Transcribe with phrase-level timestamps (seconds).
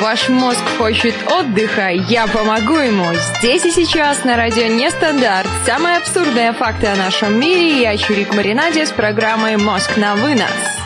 [0.00, 3.06] Ваш мозг хочет отдыха, я помогу ему.
[3.38, 5.48] Здесь и сейчас на радио Нестандарт.
[5.66, 7.80] Самые абсурдные факты о нашем мире.
[7.80, 10.77] Я Чурик Маринаде с программой «Мозг на вынос».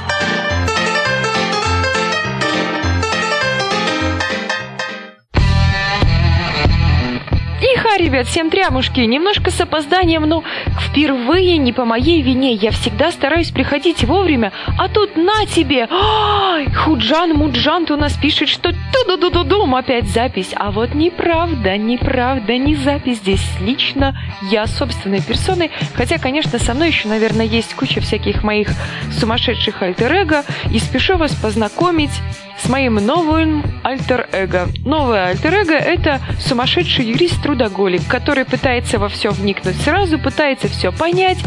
[7.99, 9.01] Ребят, всем трямушки.
[9.01, 10.43] Немножко с опозданием, но
[10.81, 12.55] впервые не по моей вине.
[12.55, 15.89] Я всегда стараюсь приходить вовремя, а тут на тебе.
[15.91, 20.55] Ай, Худжан Муджан у нас пишет, что ту-ду-ду-ду-дум, опять запись.
[20.57, 23.47] А вот неправда, неправда, не запись здесь.
[23.61, 24.17] Лично
[24.51, 25.71] я собственной персоной.
[25.95, 28.69] Хотя, конечно, со мной еще, наверное, есть куча всяких моих
[29.11, 30.45] сумасшедших альтер-эго.
[30.73, 32.13] И спешу вас познакомить
[32.59, 34.69] с моим новым альтер-эго.
[34.85, 41.39] Новое альтер-эго– это сумасшедший юрист-трудоголик, который пытается во все вникнуть сразу, пытается все понять,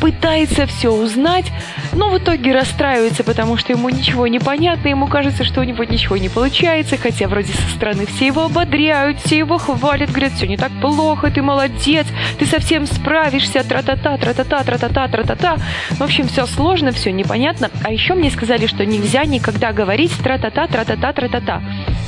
[0.00, 1.46] пытается все узнать,
[1.92, 5.84] но в итоге расстраивается, потому что ему ничего не понятно, ему кажется, что у него
[5.84, 10.46] ничего не получается, хотя вроде со стороны все его ободряют, все его хвалят, говорят, все
[10.46, 12.06] не так плохо, ты молодец,
[12.38, 15.56] ты совсем справишься, тра-та-та, тра-та-та, тра-та-та, тра-та-та.
[15.90, 17.70] В общем, все сложно, все непонятно.
[17.84, 21.62] А еще мне сказали, что нельзя никогда говорить тра-та-та, тра-та-та, тра-та-та.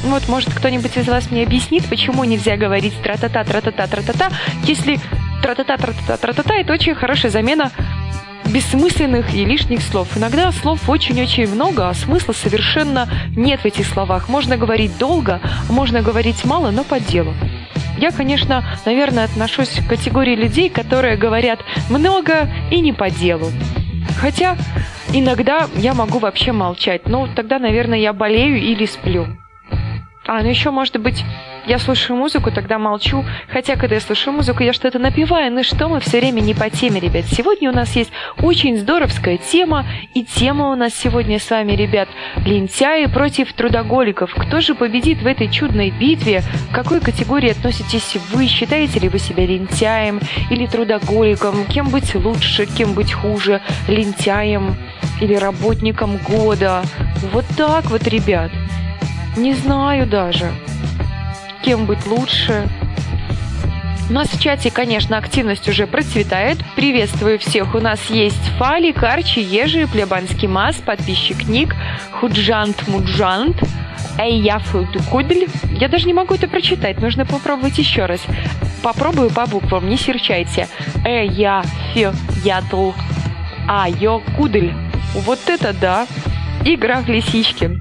[0.04, 4.30] Вот, может, кто-нибудь из вас мне объяснит, почему нельзя говорить тра-та-та, тра-та-та, тра-та-та,
[4.64, 4.98] если
[5.42, 7.70] тра-та-та, тра-та-та, тра-та-та, это очень хорошая замена
[8.46, 10.08] бессмысленных и лишних слов.
[10.16, 14.28] Иногда слов очень-очень много, а смысла совершенно нет в этих словах.
[14.28, 17.34] Можно говорить долго, можно говорить мало, но по делу.
[17.98, 23.50] Я, конечно, наверное, отношусь к категории людей, которые говорят много и не по делу.
[24.18, 24.56] Хотя
[25.12, 29.26] иногда я могу вообще молчать, но тогда, наверное, я болею или сплю.
[30.26, 31.24] А, ну еще, может быть,
[31.66, 33.24] я слушаю музыку, тогда молчу.
[33.48, 35.52] Хотя, когда я слушаю музыку, я что-то напиваю.
[35.52, 37.26] Ну что мы все время не по теме, ребят.
[37.26, 39.86] Сегодня у нас есть очень здоровская тема.
[40.14, 42.08] И тема у нас сегодня с вами, ребят,
[42.44, 44.34] лентяи против трудоголиков.
[44.34, 46.42] Кто же победит в этой чудной битве?
[46.72, 48.46] К какой категории относитесь вы?
[48.46, 51.64] Считаете ли вы себя лентяем или трудоголиком?
[51.66, 53.60] Кем быть лучше, кем быть хуже?
[53.86, 54.76] Лентяем
[55.20, 56.82] или работником года?
[57.32, 58.50] Вот так вот, ребят.
[59.36, 60.50] Не знаю даже
[61.62, 62.68] кем быть лучше.
[64.10, 66.58] У нас в чате, конечно, активность уже процветает.
[66.76, 67.74] Приветствую всех.
[67.74, 71.74] У нас есть Фалик, Арчи, Ежи, Плебанский Мас, подписчик Ник,
[72.10, 73.56] Худжант Муджант,
[74.18, 75.46] Эйяфутукудль.
[75.70, 78.20] Я даже не могу это прочитать, нужно попробовать еще раз.
[78.82, 80.68] Попробую по буквам, не серчайте.
[81.04, 82.90] Эйяфятл
[83.68, 84.74] Айокудль.
[85.14, 86.06] Вот это да!
[86.64, 87.80] Игра в лисички.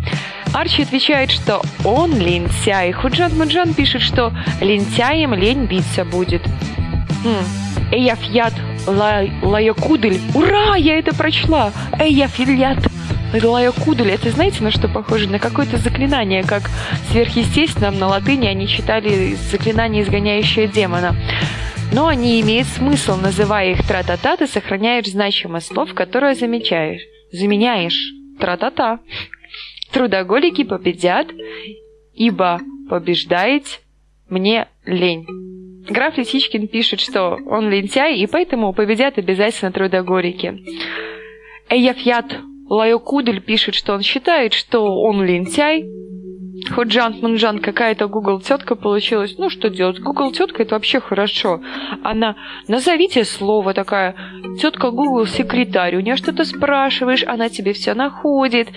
[0.53, 2.91] Арчи отвечает, что он лентяй.
[2.91, 6.41] Худжан Муджан пишет, что лентяем лень биться будет.
[7.23, 7.91] Хм.
[7.91, 8.53] Эяфьят
[8.87, 10.19] лаякудель.
[10.33, 11.71] Ура, я это прочла.
[11.99, 12.79] Эяфильят
[13.41, 14.11] лаякудель.
[14.11, 15.29] Это знаете, на что похоже?
[15.29, 16.63] На какое-то заклинание, как
[17.11, 21.15] сверхъестественном на латыни они читали заклинание, изгоняющее демона
[21.91, 27.01] но они имеют смысл, называя их тра-та-та, ты сохраняешь значимость слов, которые замечаешь.
[27.31, 28.13] Заменяешь.
[28.39, 28.99] Тра-та-та.
[29.91, 31.27] Трудоголики победят,
[32.13, 32.59] ибо
[32.89, 33.81] побеждает
[34.29, 35.25] мне лень.
[35.89, 40.63] Граф Лисичкин пишет, что он лентяй, и поэтому победят обязательно трудоголики.
[41.69, 42.37] Эяфьят
[42.69, 45.85] Лайокудель пишет, что он считает, что он лентяй.
[46.73, 49.35] Худжан Мунжан какая-то Google тетка получилась.
[49.37, 49.99] Ну что делать?
[49.99, 51.61] Google тетка это вообще хорошо.
[52.03, 52.35] Она
[52.67, 54.15] назовите слово такая.
[54.61, 55.95] Тетка Google секретарь.
[55.95, 58.69] У нее что-то спрашиваешь, она тебе все находит.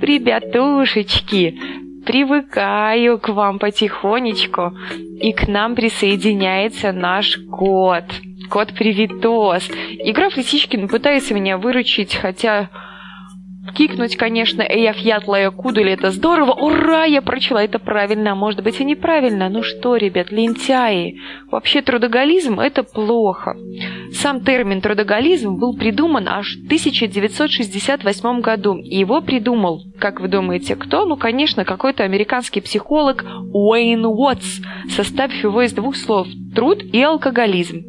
[0.00, 1.58] Ребятушечки,
[2.06, 4.72] привыкаю к вам потихонечку,
[5.20, 8.04] и к нам присоединяется наш кот.
[8.48, 9.68] Кот Привитос.
[9.90, 12.70] И граф Лисичкин пытается меня выручить, хотя
[13.72, 18.80] кикнуть, конечно, «Эя фьятлая кудули»— это здорово, ура, я прочла это правильно, а может быть
[18.80, 19.48] и неправильно.
[19.48, 21.16] Ну что, ребят, лентяи,
[21.50, 23.56] вообще трудоголизм— это плохо.
[24.12, 30.76] Сам термин трудоголизм был придуман аж в 1968 году, и его придумал, как вы думаете,
[30.76, 31.04] кто?
[31.04, 37.84] Ну, конечно, какой-то американский психолог Уэйн Уотс, составив его из двух слов труд и алкоголизм.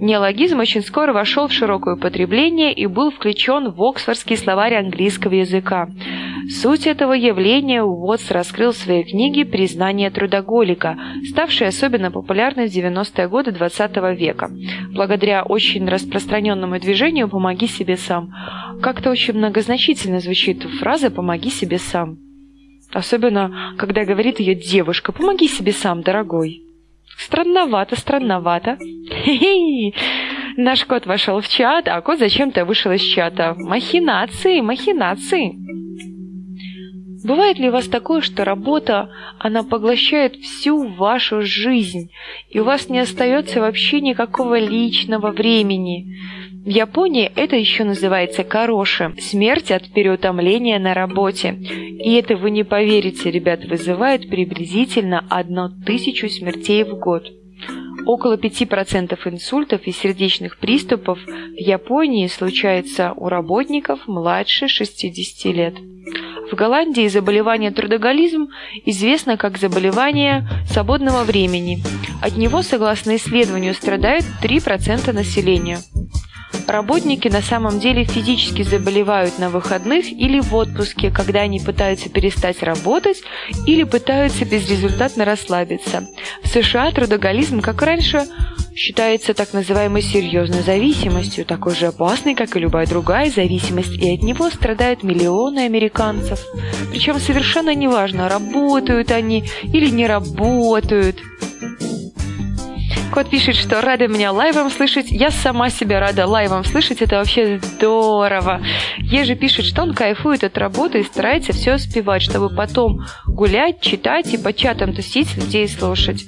[0.00, 5.88] Неологизм очень скоро вошел в широкое употребление и был включен в Оксфордский словарь английского языка.
[6.48, 10.98] Суть этого явления Уотс раскрыл в своей книге «Признание трудоголика»,
[11.30, 14.50] ставшей особенно популярной в 90-е годы XX -го века,
[14.92, 18.32] благодаря очень распространенному движению «помоги себе сам».
[18.82, 22.18] Как-то очень многозначительно звучит фраза «помоги себе сам».
[22.92, 26.62] Особенно, когда говорит ее девушка «помоги себе сам, дорогой».
[27.16, 28.76] Странновато, странновато.
[29.24, 29.92] Хе-хе.
[30.56, 33.54] Наш кот вошел в чат, а кот зачем-то вышел из чата.
[33.56, 35.56] Махинации, махинации.
[37.24, 42.10] Бывает ли у вас такое, что работа, она поглощает всю вашу жизнь,
[42.50, 46.18] и у вас не остается вообще никакого личного времени?
[46.64, 51.52] В Японии это еще называется кароши– смерть от переутомления на работе.
[51.52, 57.26] И это, вы не поверите, ребят, вызывает приблизительно одну тысячу смертей в год.
[58.06, 65.74] Около 5% инсультов и сердечных приступов в Японии случается у работников младше 60 лет.
[66.50, 68.48] В Голландии заболевание трудоголизм
[68.84, 71.82] известно как заболевание свободного времени.
[72.20, 75.78] От него, согласно исследованию, страдают 3% населения.
[76.66, 82.62] Работники на самом деле физически заболевают на выходных или в отпуске, когда они пытаются перестать
[82.62, 83.22] работать
[83.66, 86.08] или пытаются безрезультатно расслабиться.
[86.42, 88.24] В США трудоголизм, как раньше,
[88.74, 94.22] считается так называемой серьезной зависимостью, такой же опасной, как и любая другая зависимость, и от
[94.22, 96.40] него страдают миллионы американцев.
[96.90, 101.18] Причем совершенно неважно, работают они или не работают.
[103.14, 105.06] Кот пишет, что рада меня лайвом слышать.
[105.08, 107.00] Я сама себя рада лайвом слышать.
[107.00, 108.60] Это вообще здорово.
[108.98, 114.34] Ежи пишет, что он кайфует от работы и старается все успевать, чтобы потом гулять, читать
[114.34, 116.24] и по чатам тусить, людей слушать.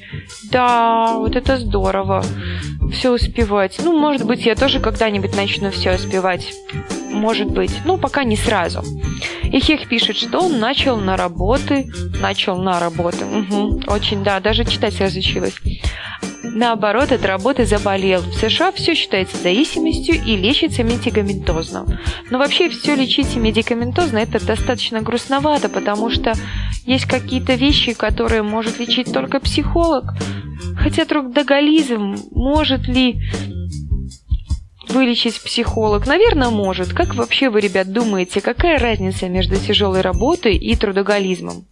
[0.53, 2.25] Да, вот это здорово.
[2.93, 3.81] Все успевать.
[3.83, 6.53] Ну, может быть, я тоже когда-нибудь начну все успевать.
[7.11, 7.73] Может быть.
[7.85, 8.85] Ну, пока не сразу.
[9.43, 11.91] И Хех пишет, что он начал на работы.
[12.21, 13.25] Начал на работы.
[13.25, 13.83] Угу.
[13.89, 15.57] Очень, да, даже читать разучилась
[16.57, 18.21] наоборот, от работы заболел.
[18.23, 22.01] В США все считается зависимостью и лечится медикаментозно.
[22.31, 26.35] Но вообще все лечить медикаментозно это достаточно грустновато, потому что
[26.85, 30.05] есть какие-то вещи, которые может лечить только психолог.
[30.77, 33.21] Хотя трудоголизм может ли
[34.89, 36.07] вылечить психолог?
[36.07, 36.93] Наверное, может.
[36.93, 41.67] Как вообще вы, ребят, думаете, какая разница между тяжелой работой и трудоголизмом?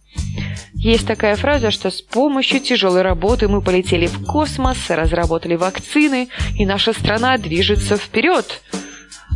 [0.85, 6.29] Есть такая фраза, что с помощью тяжелой работы мы полетели в космос, разработали вакцины,
[6.59, 8.61] и наша страна движется вперед.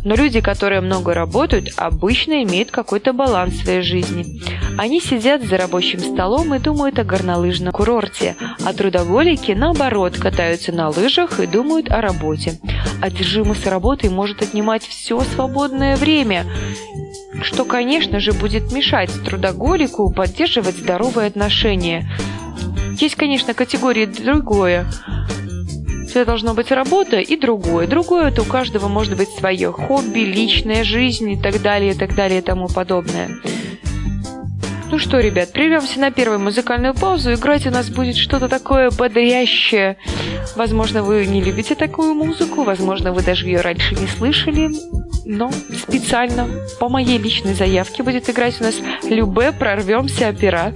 [0.04, 4.40] Но люди, которые много работают, обычно имеют какой-то баланс в своей жизни.
[4.78, 10.88] Они сидят за рабочим столом и думают о горнолыжном курорте, а трудоголики, наоборот, катаются на
[10.88, 12.58] лыжах и думают о работе.
[13.02, 16.46] Одержимость работой может отнимать все свободное время
[17.42, 22.10] что, конечно же, будет мешать трудоголику поддерживать здоровые отношения.
[22.98, 24.86] Есть, конечно, категории другое.
[26.10, 27.86] Это должно быть работа и другое.
[27.86, 32.14] Другое это у каждого может быть свое хобби, личная жизнь и так далее, и так
[32.14, 33.30] далее и тому подобное.
[34.90, 37.32] Ну что, ребят, прервемся на первую музыкальную паузу.
[37.32, 39.96] Играть у нас будет что-то такое бодрящее.
[40.56, 44.70] Возможно, вы не любите такую музыку, возможно, вы даже ее раньше не слышали
[45.30, 46.48] но специально
[46.80, 48.74] по моей личной заявке будет играть у нас
[49.04, 50.74] Любе «Прорвемся опера».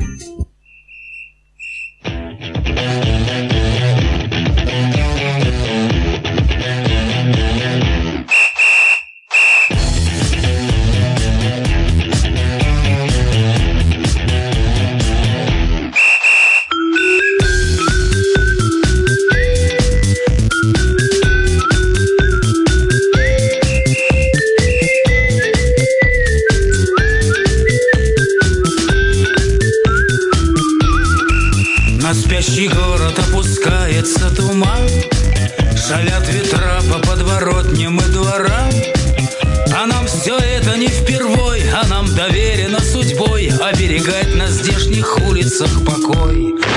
[46.06, 46.73] Еще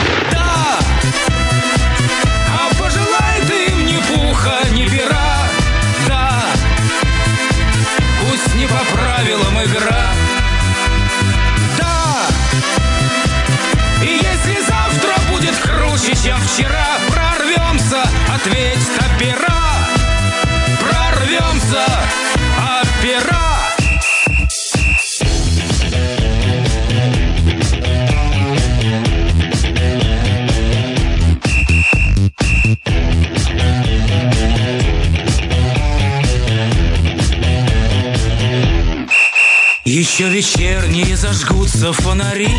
[40.38, 42.56] вечерние зажгутся фонари.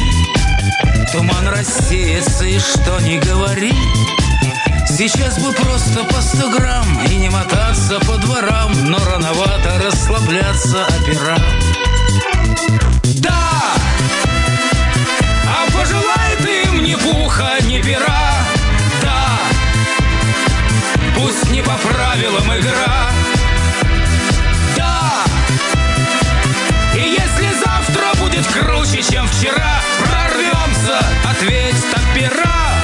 [1.13, 3.73] Туман рассеется и что не говори.
[4.89, 11.39] Сейчас бы просто по сто грамм И не мотаться по дворам Но рановато расслабляться опера.
[13.21, 13.75] Да!
[15.47, 18.33] А пожелает им ни пуха, ни пера.
[19.03, 19.39] Да!
[21.17, 23.18] Пусть не по правилам игра
[28.39, 29.81] будет круче, чем вчера.
[30.01, 32.83] Прорвемся, ответь от пера.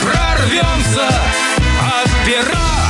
[0.00, 2.83] Прорвемся от пера.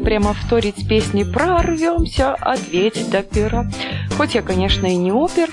[0.00, 3.70] Прямо вторить песни «Прорвемся, ответь до пера».
[4.16, 5.48] Хоть я, конечно, и не опер,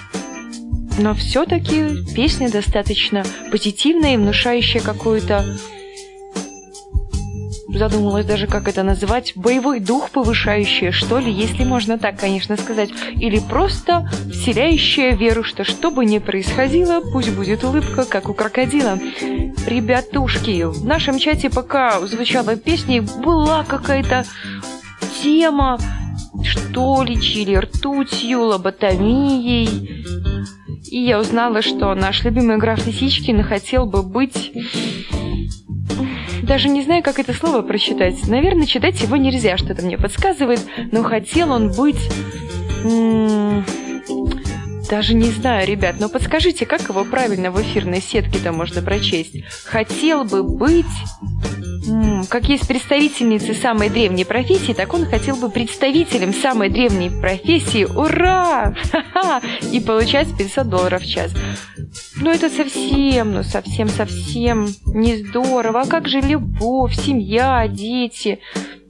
[0.97, 5.45] но все-таки песня достаточно позитивная и внушающая какую-то
[7.67, 12.89] задумалась даже, как это называть, боевой дух повышающее, что ли, если можно так, конечно, сказать,
[13.15, 18.99] или просто вселяющая веру, что что бы ни происходило, пусть будет улыбка, как у крокодила.
[19.65, 24.25] Ребятушки, в нашем чате пока звучала песня, была какая-то
[25.21, 25.77] тема,
[26.43, 30.05] что лечили ртутью, лоботомией.
[30.89, 34.53] И я узнала, что наш любимый граф Лисичкин хотел бы быть
[36.47, 38.27] даже не знаю, как это слово прочитать.
[38.27, 40.61] Наверное, читать его нельзя, что-то мне подсказывает,
[40.91, 41.97] но хотел он быть...
[44.89, 49.35] Даже не знаю, ребят, но подскажите, как его правильно в эфирной сетке-то можно прочесть?
[49.65, 50.85] Хотел бы быть...
[52.29, 57.85] Как есть представительницы самой древней профессии, так он хотел бы представителем самой древней профессии.
[57.85, 58.73] Ура!
[58.91, 59.41] Ха-ха!
[59.71, 61.31] И получать 500 долларов в час.
[62.17, 65.81] Ну это совсем, ну совсем-совсем не здорово.
[65.81, 68.39] А как же любовь, семья, дети?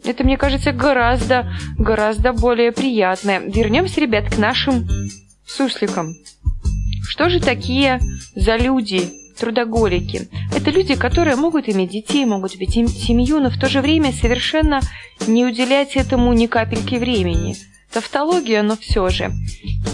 [0.04, 3.39] Это, мне кажется, гораздо, гораздо более приятное.
[3.39, 4.88] Вернемся, ребят, к нашим
[5.48, 6.16] сусликам.
[7.08, 8.00] Что же такие
[8.36, 10.27] за люди, трудоголики?
[10.56, 14.82] Это люди, которые могут иметь детей, могут иметь семью, но в то же время совершенно
[15.25, 17.56] не уделять этому ни капельки времени–
[17.92, 19.32] Тавтология, но все же.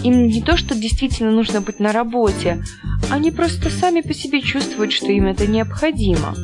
[0.02, 2.62] Им не то, что действительно нужно быть на работе,
[3.10, 6.34] они просто сами по себе чувствуют, что им это необходимо.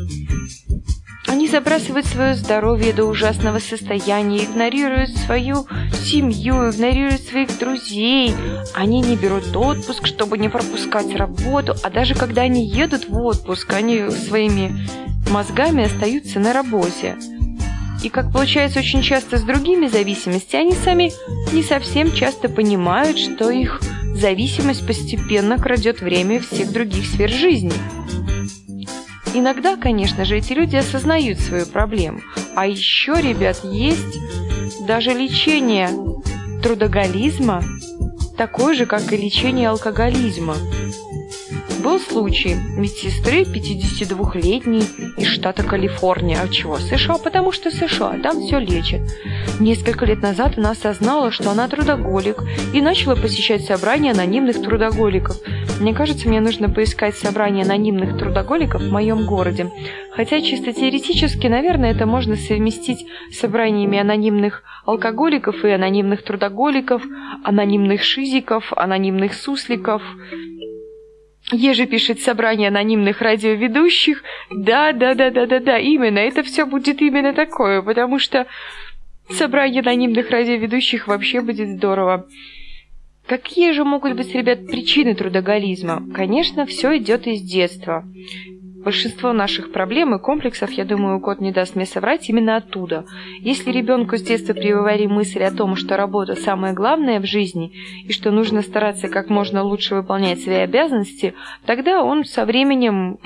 [1.27, 8.35] Они забрасывают свое здоровье до ужасного состояния, игнорируют свою семью, игнорируют своих друзей.
[8.75, 13.73] Они не берут отпуск, чтобы не пропускать работу, а даже когда они едут в отпуск,
[13.73, 14.87] они своими
[15.31, 17.17] мозгами остаются на работе.
[18.03, 21.13] И как получается очень часто с другими зависимостями, они сами
[21.53, 23.81] не совсем часто понимают, что их
[24.15, 27.73] зависимость постепенно крадет время всех других сфер жизни.
[29.33, 32.21] Иногда, конечно же, эти люди осознают свою проблему.
[32.57, 34.19] А еще, ребят, есть
[34.87, 35.91] даже лечение
[36.63, 37.63] трудоголизма,
[38.37, 40.57] такое же, как и лечение алкоголизма.
[41.83, 44.83] Был случай медсестры 52-летней
[45.17, 46.39] из штата Калифорния.
[46.43, 46.77] А чего?
[46.79, 49.01] США, потому что США, там все лечат.
[49.61, 52.43] Несколько лет назад она осознала, что она трудоголик,
[52.75, 55.37] и начала посещать собрания анонимных трудоголиков.
[55.81, 59.71] Мне кажется, мне нужно поискать собрание анонимных трудоголиков в моем городе.
[60.13, 67.03] Хотя чисто теоретически, наверное, это можно совместить с собраниями анонимных алкоголиков и анонимных трудоголиков,
[67.43, 70.03] анонимных шизиков, анонимных сусликов
[71.53, 74.23] Еже пишет собрание анонимных радиоведущих.
[74.51, 76.19] Да, да, да, да, да, да, именно.
[76.19, 78.47] Это все будет именно такое, потому что
[79.31, 82.27] собрание анонимных радиоведущих вообще будет здорово.
[83.27, 86.03] Какие же могут быть, ребят, причины трудоголизма?
[86.13, 88.05] Конечно, все идет из детства.
[88.85, 93.05] Большинство наших проблем и комплексов, я думаю, кот не даст мне соврать, именно оттуда.
[93.41, 97.73] Если ребенку с детства прививали мысль о том, что работа самое главное в жизни,
[98.07, 101.35] и что нужно стараться как можно лучше выполнять свои обязанности,
[101.67, 103.19] тогда он со временем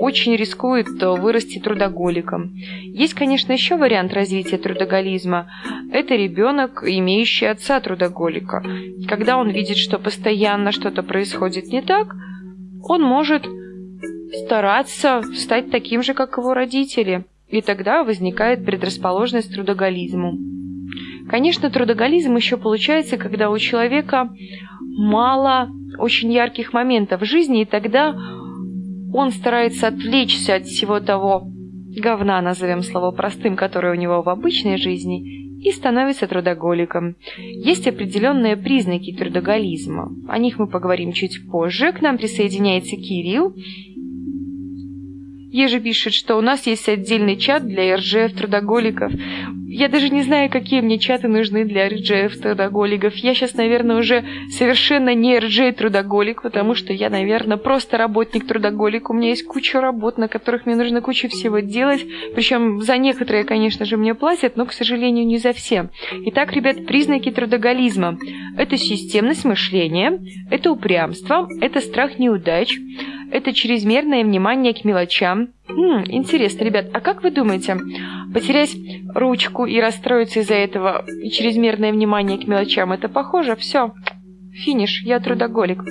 [0.00, 2.54] очень рискует вырасти трудоголиком.
[2.82, 5.50] Есть, конечно, еще вариант развития трудоголизма.
[5.92, 8.64] Это ребенок, имеющий отца трудоголика.
[9.08, 12.14] Когда он видит, что постоянно что-то происходит не так,
[12.82, 13.46] он может
[14.32, 20.38] стараться стать таким же, как его родители, и тогда возникает предрасположенность к трудоголизму.
[21.28, 24.30] Конечно, трудоголизм еще получается, когда у человека
[24.80, 28.14] мало очень ярких моментов в жизни, и тогда
[29.14, 31.46] он старается отвлечься от всего того
[31.96, 37.14] говна, назовем слово простым, которое у него в обычной жизни, и становится трудоголиком.
[37.38, 40.10] Есть определенные признаки трудоголизма.
[40.28, 41.92] О них мы поговорим чуть позже.
[41.92, 43.54] К нам присоединяется Кирилл,
[45.52, 49.12] Еже пишет, что у нас есть отдельный чат для РЖФ трудоголиков.
[49.74, 53.14] Я даже не знаю, какие мне чаты нужны для РЖФ трудоголиков.
[53.16, 59.08] Я сейчас, наверное, уже совершенно не РЖ трудоголик, потому что я, наверное, просто работник трудоголик.
[59.08, 62.04] У меня есть куча работ, на которых мне нужно кучу всего делать.
[62.34, 65.88] Причем за некоторые, конечно же, мне платят, но, к сожалению, не за все.
[66.26, 68.18] Итак, ребят, признаки трудоголизма.
[68.58, 72.78] Это системность мышления, это упрямство, это страх неудач,
[73.30, 75.48] это чрезмерное внимание к мелочам.
[75.68, 77.78] М, интересно, ребят, а как вы думаете,
[78.32, 78.76] потерять
[79.14, 83.56] ручку и расстроиться из-за этого и чрезмерное внимание к мелочам, это похоже?
[83.56, 83.92] Все,
[84.52, 85.82] Финиш, я трудоголик.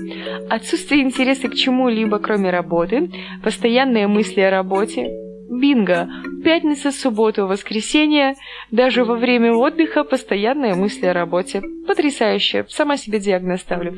[0.49, 3.09] Отсутствие интереса к чему-либо, кроме работы,
[3.43, 5.09] постоянные мысли о работе,
[5.51, 6.07] Бинго!
[6.45, 8.35] Пятница, суббота, воскресенье.
[8.71, 11.61] Даже во время отдыха постоянные мысли о работе.
[11.85, 12.65] Потрясающе.
[12.69, 13.97] Сама себе диагноз ставлю.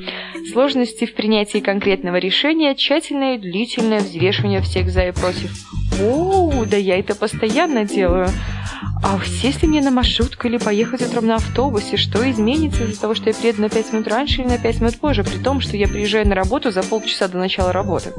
[0.52, 5.52] Сложности в принятии конкретного решения, тщательное и длительное взвешивание всех за и против.
[6.02, 8.30] О, да я это постоянно делаю.
[9.04, 11.98] А сесть ли мне на маршрутку или поехать утром на автобусе?
[11.98, 14.98] Что изменится из-за того, что я приеду на 5 минут раньше или на 5 минут
[14.98, 18.14] позже, при том, что я приезжаю на работу за полчаса до начала работы?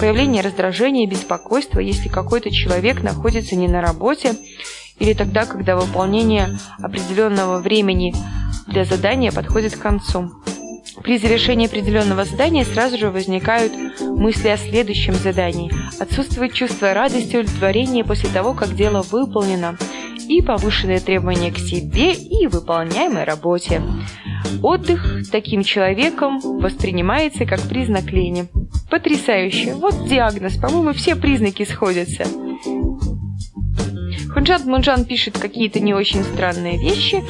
[0.00, 2.63] Появление раздражения беспокойства, если какой-то человек
[3.02, 4.36] находится не на работе,
[4.98, 8.14] или тогда, когда выполнение определенного времени
[8.66, 10.30] для задания подходит к концу.
[11.02, 15.72] При завершении определенного задания сразу же возникают мысли о следующем задании.
[16.00, 19.76] Отсутствует чувство радости и удовлетворения после того, как дело выполнено
[20.28, 23.82] и повышенные требования к себе и выполняемой работе.
[24.62, 28.48] Отдых таким человеком воспринимается как признак лени.
[28.90, 29.74] Потрясающе.
[29.74, 30.56] Вот диагноз.
[30.56, 32.24] По-моему, все признаки сходятся.
[34.34, 37.22] Хунджан Мунджан пишет какие-то не очень странные вещи.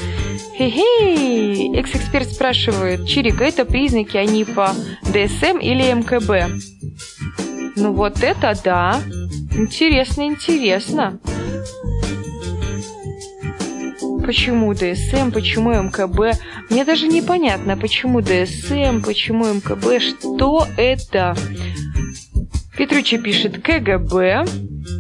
[0.56, 1.76] Хе-хей!
[1.76, 7.76] Экс-эксперт спрашивает, Чирик, это признаки, они по ДСМ или МКБ?
[7.76, 9.00] Ну вот это да.
[9.54, 11.20] Интересно, интересно.
[14.24, 16.38] Почему ДСМ, почему МКБ?
[16.70, 21.36] Мне даже непонятно, почему ДСМ, почему МКБ, что это?
[22.76, 24.44] Петручи пишет КГБ.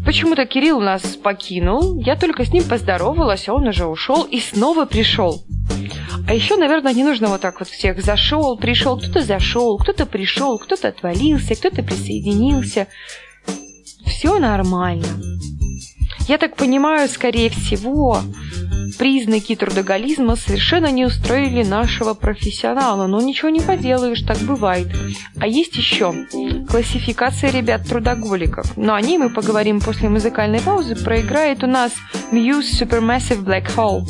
[0.04, 1.98] Почему-то Кирилл нас покинул.
[1.98, 5.44] Я только с ним поздоровалась, а он уже ушел и снова пришел.
[6.26, 10.58] А еще, наверное, не нужно вот так вот всех зашел, пришел, кто-то зашел, кто-то пришел,
[10.58, 12.86] кто-то отвалился, кто-то присоединился.
[14.06, 15.06] Все нормально.
[16.26, 18.20] Я так понимаю, скорее всего,
[18.98, 24.88] признаки трудоголизма совершенно не устроили нашего профессионала, но ничего не поделаешь, так бывает.
[25.38, 26.14] А есть еще
[26.70, 30.96] классификация ребят трудоголиков, но о ней мы поговорим после музыкальной паузы.
[30.96, 31.92] Проиграет у нас
[32.32, 34.04] Muse Supermassive Black Hole.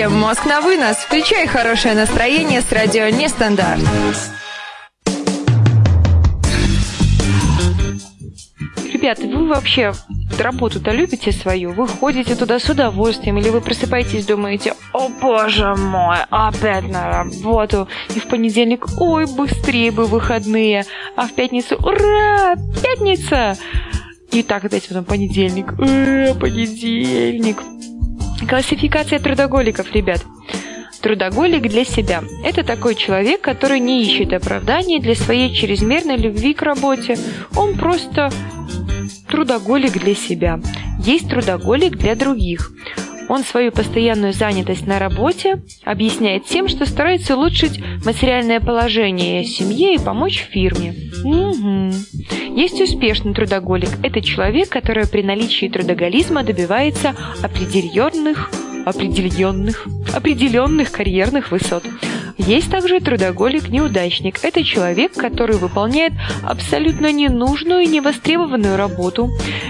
[0.00, 0.96] Маринаде, мозг на вынос.
[0.96, 3.80] Включай хорошее настроение с радио Нестандарт.
[8.92, 9.92] Ребят, вы вообще
[10.38, 11.72] работу-то любите свою?
[11.72, 13.38] Вы ходите туда с удовольствием?
[13.38, 17.88] Или вы просыпаетесь, думаете, о боже мой, опять на работу?
[18.14, 20.84] И в понедельник, ой, быстрее бы выходные.
[21.16, 23.56] А в пятницу, ура, пятница!
[24.32, 27.58] И так опять потом понедельник, э, понедельник.
[28.48, 30.24] Классификация трудоголиков, ребят.
[31.00, 36.62] Трудоголик для себя– это такой человек, который не ищет оправданий для своей чрезмерной любви к
[36.62, 37.18] работе.
[37.56, 38.30] Он просто
[39.28, 40.60] трудоголик для себя.
[40.98, 42.72] Есть трудоголик для других.
[43.30, 50.04] Он свою постоянную занятость на работе объясняет тем, что старается улучшить материальное положение семьи и
[50.04, 50.96] помочь фирме.
[51.22, 51.92] Угу.
[52.58, 53.90] Есть успешный трудоголик.
[54.02, 58.50] Это человек, который при наличии трудоголизма добивается определенных
[58.84, 61.84] определенных, определенных карьерных высот.
[62.46, 64.42] Есть также трудоголик-неудачник.
[64.42, 69.28] Это человек, который выполняет абсолютно ненужную и невостребованную работу.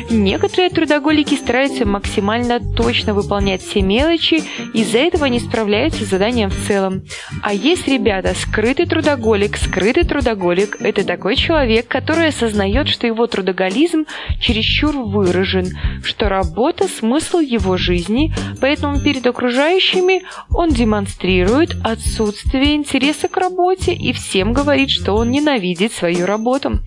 [0.08, 6.66] Некоторые трудоголики стараются максимально точно выполнять все мелочи, из-за этого не справляются с заданием в
[6.68, 7.02] целом.
[7.42, 9.56] А есть, ребята, скрытый трудоголик.
[9.56, 14.06] Скрытый трудоголик– это такой человек, который осознает, что его трудоголизм
[14.40, 23.36] чересчур выражен, что работа– смысл его жизни, поэтому перед окружающими он демонстрирует отсутствие интереса к
[23.36, 26.80] работе и всем говорит, что он ненавидит свою работу.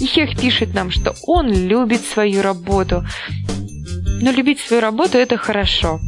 [0.00, 3.04] Ихех пишет нам, что он любит свою работу.
[4.20, 6.00] Но любить свою работу– это хорошо.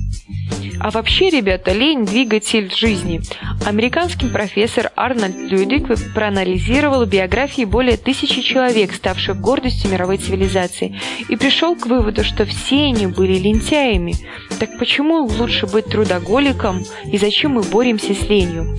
[0.81, 3.21] А вообще, ребята, лень– двигатель жизни.
[3.67, 11.77] Американский профессор Арнольд Людик проанализировал биографии более тысячи человек, ставших гордостью мировой цивилизации, и пришел
[11.77, 14.15] к выводу, что все они были лентяями.
[14.59, 18.79] Так почему лучше быть трудоголиком и зачем мы боремся с ленью?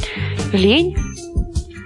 [0.51, 0.95] Лень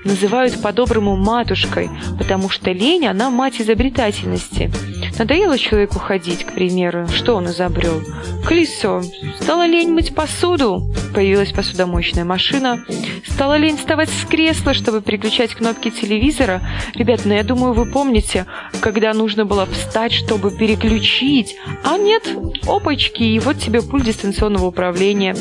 [0.05, 4.71] называют по-доброму матушкой, потому что лень, она мать изобретательности.
[5.17, 8.01] Надоело человеку ходить, к примеру, что он изобрел?
[8.45, 9.01] Колесо.
[9.41, 10.83] Стало лень мыть посуду.
[11.13, 12.83] Появилась посудомоечная машина.
[13.27, 16.61] Стало лень вставать с кресла, чтобы переключать кнопки телевизора.
[16.93, 18.45] Ребят, ну я думаю, вы помните,
[18.81, 21.55] когда нужно было встать, чтобы переключить.
[21.83, 22.27] А нет,
[22.67, 25.35] опачки, и вот тебе пульт дистанционного управления.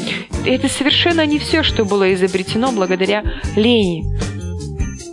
[0.44, 3.22] Это совершенно не все, что было изобретено благодаря
[3.56, 4.04] лени.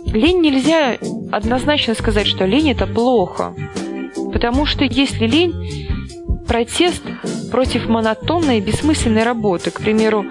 [0.06, 0.98] Лень нельзя
[1.30, 3.54] однозначно сказать, что лень это плохо.
[4.32, 5.54] Потому что если лень–
[6.46, 7.02] протест
[7.50, 10.26] против монотонной и бессмысленной работы, к примеру,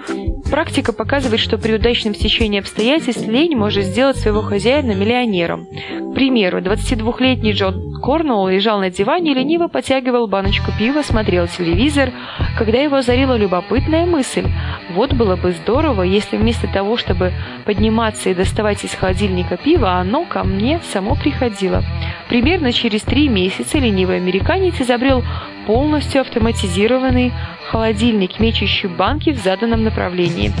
[0.52, 5.64] Практика показывает, что при удачном стечении обстоятельств лень может сделать своего хозяина миллионером.
[5.64, 12.10] К примеру, 22-летний Джон Корнуолл лежал на диване и лениво потягивал баночку пива, смотрел телевизор,
[12.58, 14.46] когда его озарила любопытная мысль.
[14.90, 17.32] Вот было бы здорово, если вместо того, чтобы
[17.64, 21.82] подниматься и доставать из холодильника пиво, оно ко мне само приходило.
[22.28, 25.24] Примерно через три месяца ленивый американец изобрел
[25.66, 27.32] полностью автоматизированный
[27.70, 30.52] холодильник, мечущий банки в заданном направлении.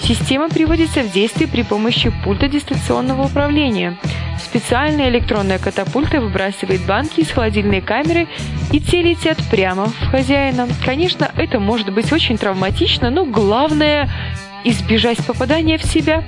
[0.00, 3.96] Система приводится в действие при помощи пульта дистанционного управления.
[4.38, 8.26] Специальная электронная катапульта выбрасывает банки из холодильной камеры,
[8.72, 10.66] и те летят прямо в хозяина.
[10.84, 14.08] Конечно, это может быть очень травматично, но главное–
[14.64, 16.24] избежать попадания в себя.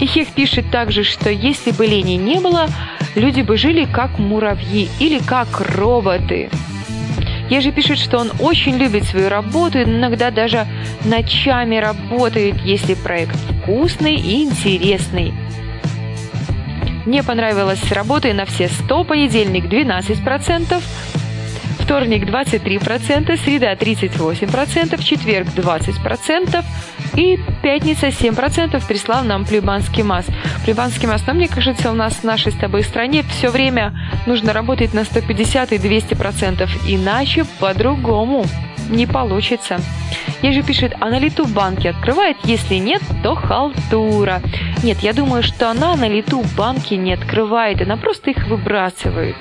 [0.00, 2.66] Ихех пишет также, что если бы лени не было,
[3.14, 6.50] люди бы жили как муравьи или как роботы.
[7.52, 10.66] Ежи пишет, что он очень любит свою работу и иногда даже
[11.04, 15.34] ночами работает, если проект вкусный и интересный.
[17.04, 20.82] Мне понравилось с работой на все 100, понедельник 12%,
[21.78, 26.64] вторник 23%, среда 38%, четверг 20%
[27.16, 30.26] и пятница 7% прислал нам Плебанский масс.
[30.64, 33.92] Плебанский масс, но мне кажется, у нас в нашей с тобой стране все время
[34.26, 38.46] нужно работать на 150 и 200%, иначе по-другому
[38.88, 39.80] не получится.
[40.42, 42.36] Еже пишет, а на лету банки открывает?
[42.44, 44.42] Если нет, то халтура.
[44.82, 49.36] Нет, я думаю, что она на лету банки не открывает, она просто их выбрасывает.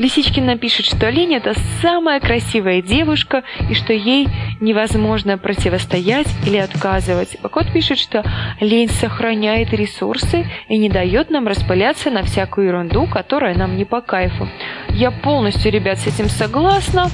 [0.00, 7.36] Лисичкина пишет, что Лень– это самая красивая девушка и что ей невозможно противостоять или отказывать.
[7.42, 8.24] Бакот пишет, что
[8.60, 14.00] лень сохраняет ресурсы и не дает нам распыляться на всякую ерунду, которая нам не по
[14.00, 14.48] кайфу.
[14.88, 17.10] Я полностью, ребят, с этим согласна,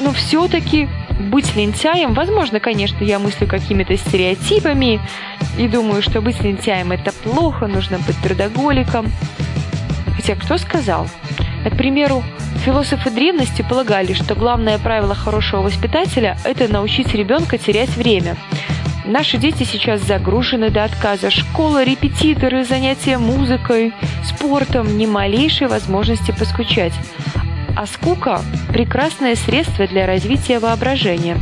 [0.00, 0.88] но все-таки
[1.30, 4.98] быть лентяем, возможно, конечно, я мыслю какими-то стереотипами
[5.56, 9.06] и думаю, что быть лентяем это плохо, нужно быть трудоголиком.
[10.16, 11.06] Хотя кто сказал?
[11.64, 12.22] К примеру,
[12.64, 18.36] философы древности полагали, что главное правило хорошего воспитателя– это научить ребенка терять время.
[19.04, 21.30] Наши дети сейчас загружены до отказа.
[21.30, 23.92] Школа, репетиторы, занятия музыкой,
[24.24, 26.92] спортом, ни малейшей возможности поскучать.
[27.76, 28.40] А скука–
[28.72, 31.36] прекрасное средство для развития воображения.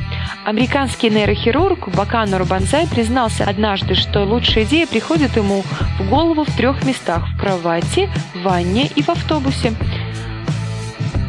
[0.45, 5.63] Американский нейрохирург Баканур Банзай признался однажды, что лучшая идея приходит ему
[6.01, 9.75] в голову в трех местах– в кровати, в ванне и в автобусе.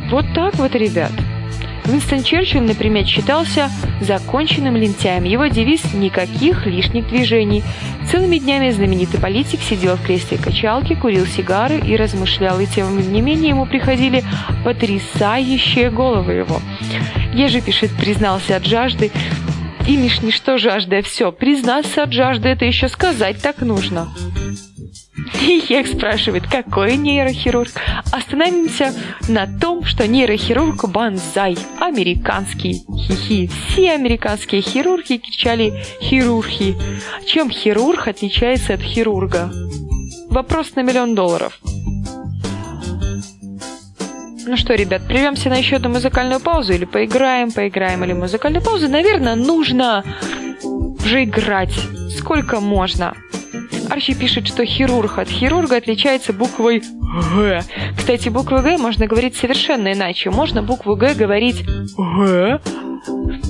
[0.09, 1.11] Вот так вот, ребят.
[1.87, 3.69] Уинстон Черчилль, например, считался
[4.01, 5.23] законченным лентяем.
[5.23, 7.63] Его девиз «никаких лишних движений».
[8.11, 13.21] Целыми днями знаменитый политик сидел в кресле качалки, курил сигары и размышлял, и тем не
[13.21, 14.23] менее ему приходили
[14.63, 16.61] потрясающие головы его.
[17.33, 19.11] Еже пишет, признался от жажды,
[19.87, 24.11] Имиш не что жажда, все, признаться от жажды, это еще сказать так нужно.
[25.33, 27.71] Хек спрашивает, какой нейрохирург?
[28.11, 28.93] Остановимся
[29.27, 32.83] на том, что нейрохирург Банзай, американский.
[33.07, 33.49] Хихи.
[33.69, 36.75] Все американские хирурги кричали хирурги.
[37.25, 39.51] Чем хирург отличается от хирурга?
[40.29, 41.59] Вопрос на миллион долларов.
[44.47, 48.87] Ну что, ребят, прервемся на еще одну музыкальную паузу или поиграем, поиграем или музыкальную паузу?
[48.87, 50.03] Наверное, нужно
[50.63, 51.73] уже играть.
[52.15, 53.15] Сколько можно?
[53.89, 56.81] Арчи пишет, что хирург от хирурга отличается буквой
[57.35, 57.61] Г.
[57.97, 60.29] Кстати, букву Г можно говорить совершенно иначе.
[60.29, 61.63] Можно букву Г говорить
[61.97, 62.59] Г,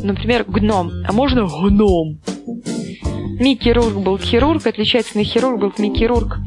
[0.04, 2.20] например, гном, а можно гном.
[3.40, 6.38] Микирург был хирург, на хирург был микирург.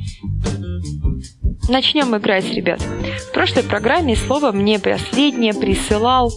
[1.69, 2.81] Начнем играть, ребят.
[2.81, 6.33] В прошлой программе слово мне последнее присылал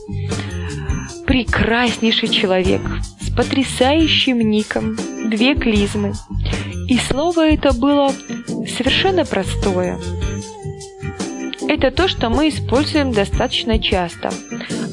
[1.25, 2.81] прекраснейший человек
[3.21, 4.97] с потрясающим ником,
[5.29, 6.13] две клизмы.
[6.91, 8.13] И слово это было
[8.67, 9.97] совершенно простое.
[11.69, 14.29] Это то, что мы используем достаточно часто.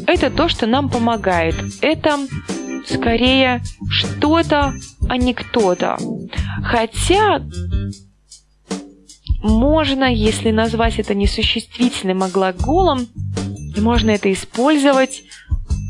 [0.07, 1.57] Это то, что нам помогает.
[1.81, 2.21] Это
[2.87, 4.75] скорее что-то,
[5.09, 5.99] а не кто-то.
[6.63, 7.45] Хотя
[9.43, 13.09] можно, если назвать это несуществительным, а глаголом,
[13.77, 15.25] можно это использовать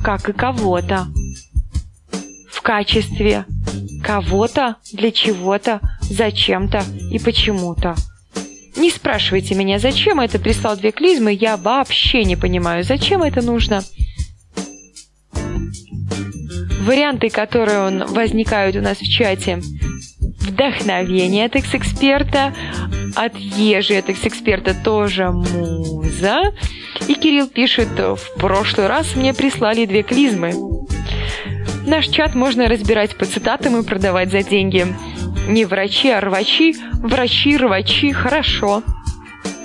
[0.02, 1.06] как и кого-то
[2.50, 3.44] в качестве
[4.02, 7.94] кого-то, для чего-то, зачем-то и почему-то.
[8.76, 13.82] Не спрашивайте меня, зачем это прислал две клизмы, я вообще не понимаю, зачем это нужно.
[16.82, 19.60] Варианты, которые он, возникают у нас в чате.
[20.40, 22.54] Вдохновение от экс-эксперта,
[23.14, 26.54] от Ежи от экс-эксперта тоже муза.
[27.06, 30.52] И Кирилл пишет, в прошлый раз мне прислали две клизмы.
[31.86, 34.86] Наш чат можно разбирать по цитатам и продавать за деньги.
[35.48, 36.76] Не врачи, а рвачи.
[37.02, 38.82] Врачи, рвачи, хорошо.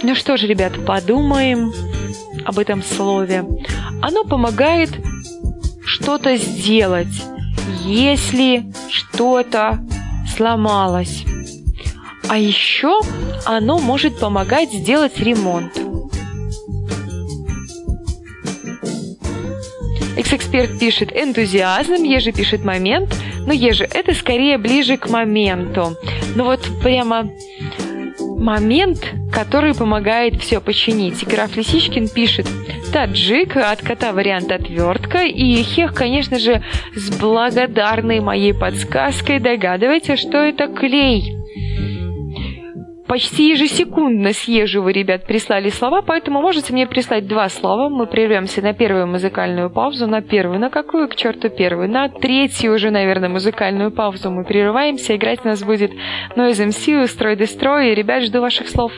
[0.02, 1.74] Ну что же, ребят, подумаем
[2.46, 3.44] об этом слове.
[4.02, 4.92] Оно помогает
[5.86, 7.24] что-то сделать,
[7.84, 9.86] если что-то
[10.36, 11.26] сломалось.
[12.30, 13.02] А еще
[13.46, 15.74] оно может помогать сделать ремонт.
[20.16, 23.14] Экс-эксперт пишет энтузиазм, Ежи пишет момент,
[23.46, 25.96] но Ежи это скорее ближе к моменту.
[26.36, 27.30] Ну вот прямо
[28.20, 31.26] момент, который помогает все починить.
[31.26, 32.48] Граф Лисичкин пишет
[32.92, 36.64] таджик, от кота вариант отвертка, и Хех, конечно же,
[36.96, 41.43] с благодарной моей подсказкой догадывается, что это клей
[43.08, 47.90] почти ежесекундно с Ежева, ребят, прислали слова, поэтому можете мне прислать два слова.
[47.90, 52.74] Мы прервемся на первую музыкальную паузу, на первую, на какую, к черту, первую, на третью
[52.74, 55.16] уже, наверное, музыкальную паузу мы прерываемся.
[55.16, 55.92] Играть у нас будет
[56.36, 57.94] Noise MC, Устрой Дестрой.
[57.94, 58.92] Ребят, жду ваших слов.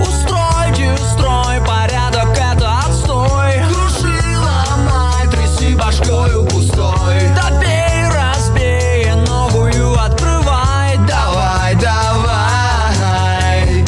[0.00, 3.54] Устройте, устрой порядок, это отстой.
[3.66, 7.26] Круши, ломай, тряси башкою пустой.
[7.34, 10.96] Добей, разбей, новую открывай.
[11.08, 13.84] Давай, давай.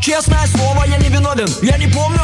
[0.00, 2.21] Честное слово, я не виновен Я не помню,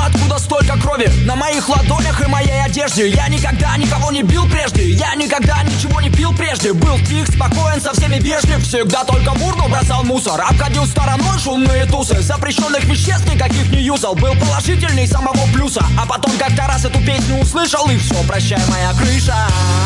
[0.99, 3.09] крови На моих ладонях и моей одежде.
[3.09, 6.73] Я никогда никого не бил прежде Я никогда ничего не пил прежде.
[6.73, 11.87] Был тих, спокоен, со всеми вежлив Всегда только в урну бросал мусор Обходил стороной шумные
[11.87, 12.21] тусы.
[12.21, 15.85] Запрещенных веществ никаких не юзал Был положительный самого плюса.
[15.99, 19.37] А потом как-то раз эту песню услышал И все, прощай, моя крыша.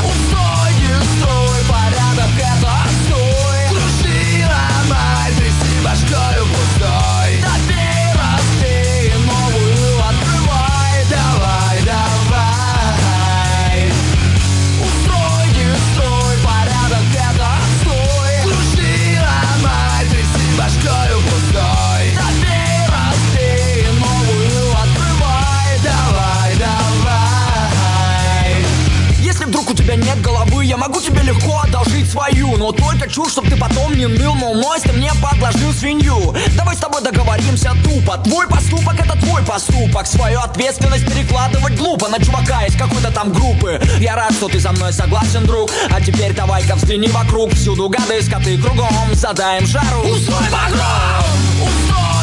[0.04, 0.72] Устрой,
[1.18, 3.68] строй, порядок, это отстой.
[3.70, 7.11] Круши, ломай, тряси башкою пустой
[40.02, 43.80] поступок Свою ответственность перекладывать глупо На чувака из какой-то там группы.
[43.98, 45.70] Я рад, что ты со мной согласен, друг.
[45.90, 47.52] А теперь давай-ка взгляни вокруг.
[47.54, 50.02] Всюду гады, скоты кругом Задаем жару.
[50.02, 51.24] Устрой погром!
[51.62, 52.21] Устрой,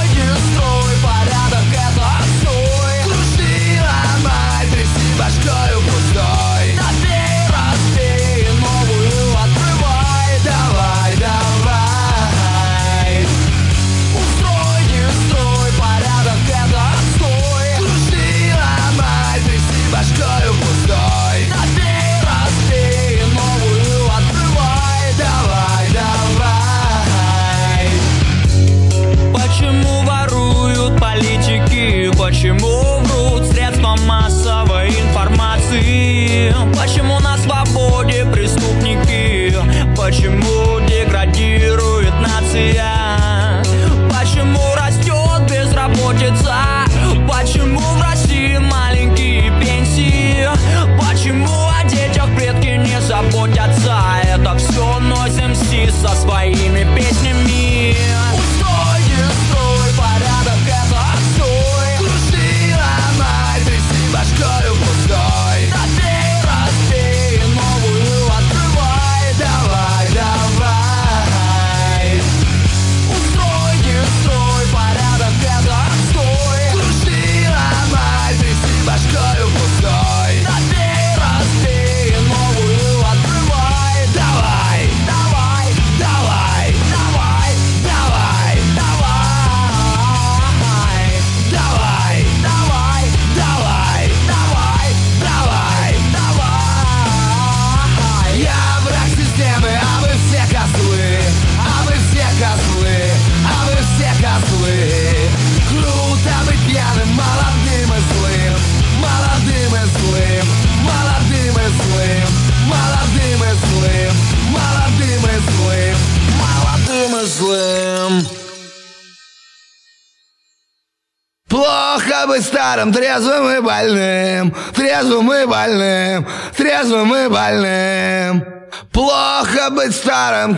[122.69, 128.45] Старым, трезвым и больным, трезвым и больным, трезвым и больным.
[128.91, 130.51] Плохо быть старым.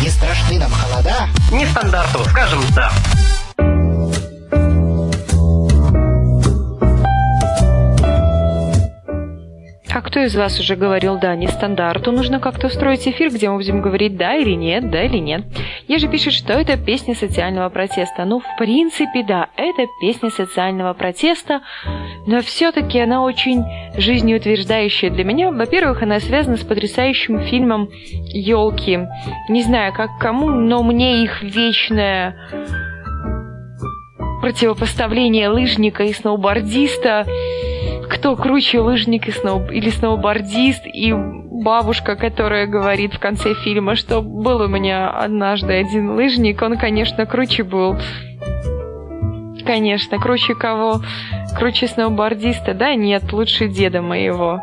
[0.00, 1.28] Не страшны нам холода?
[1.50, 2.90] Нестандарту, скажем да.
[10.12, 12.12] Кто из вас уже говорил «да» нестандарту?
[12.12, 15.42] Нужно как-то устроить эфир, где мы будем говорить «да» или «нет», «да» или «нет».
[15.88, 18.26] Еже пишет, что это песня социального протеста.
[18.26, 21.62] Ну, в принципе, да, это песня социального протеста,
[22.26, 23.64] но все-таки она очень
[23.96, 25.50] жизнеутверждающая для меня.
[25.50, 27.88] Во-первых, она связана с потрясающим фильмом
[28.34, 29.00] «Елки».
[29.48, 32.36] Не знаю, как кому, но мне их вечное
[34.42, 37.24] противопоставление лыжника и сноубордиста
[38.22, 39.66] кто круче лыжник и сноу...
[39.68, 46.10] или сноубордист, и бабушка, которая говорит в конце фильма, что был у меня однажды один
[46.10, 47.96] лыжник, он, конечно, круче был.
[49.66, 51.00] Конечно, круче кого?
[51.58, 52.74] Круче сноубордиста?
[52.74, 54.60] Да нет, лучше деда моего.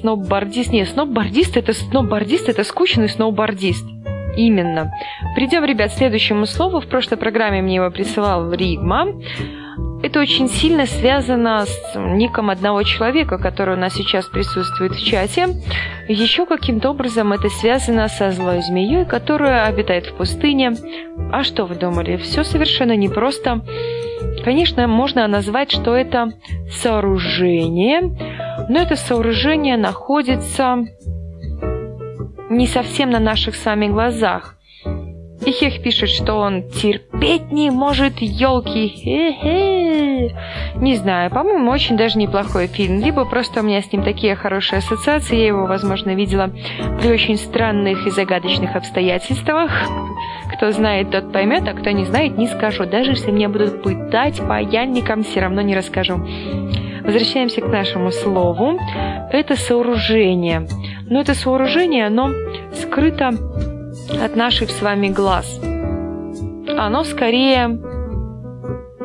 [0.00, 0.72] Сноубордист?
[0.72, 3.86] Нет, сноубордист это сноубордист, это скучный сноубордист.
[4.36, 4.92] Именно.
[5.36, 6.80] Придем, ребят, к следующему слову.
[6.80, 9.06] В прошлой программе мне его присылал Ригма.
[10.02, 15.48] Это очень сильно связано с ником одного человека, который у нас сейчас присутствует в чате.
[16.08, 20.74] Еще каким-то образом это связано со злой змеей, которая обитает в пустыне.
[21.32, 22.16] А что вы думали?
[22.16, 23.62] Все совершенно непросто.
[24.44, 26.32] Конечно, можно назвать, что это
[26.70, 28.00] сооружение,
[28.68, 30.84] но это сооружение находится
[32.48, 34.55] не совсем на наших с вами глазах.
[35.44, 38.88] И Хех пишет, что он терпеть не может елки.
[38.88, 40.34] Хе-хе.
[40.76, 43.00] Не знаю, по-моему, очень даже неплохой фильм.
[43.00, 45.36] Либо просто у меня с ним такие хорошие ассоциации.
[45.36, 46.50] Я его, возможно, видела
[47.00, 49.70] при очень странных и загадочных обстоятельствах.
[50.54, 52.86] Кто знает, тот поймет, а кто не знает, не скажу.
[52.86, 56.16] Даже если меня будут пытать паяльником, все равно не расскажу.
[57.04, 58.80] Возвращаемся к нашему слову.
[59.30, 60.66] Это сооружение.
[61.08, 62.30] Но это сооружение, оно
[62.72, 63.30] скрыто
[64.10, 65.60] от наших с вами глаз.
[66.78, 67.78] Оно скорее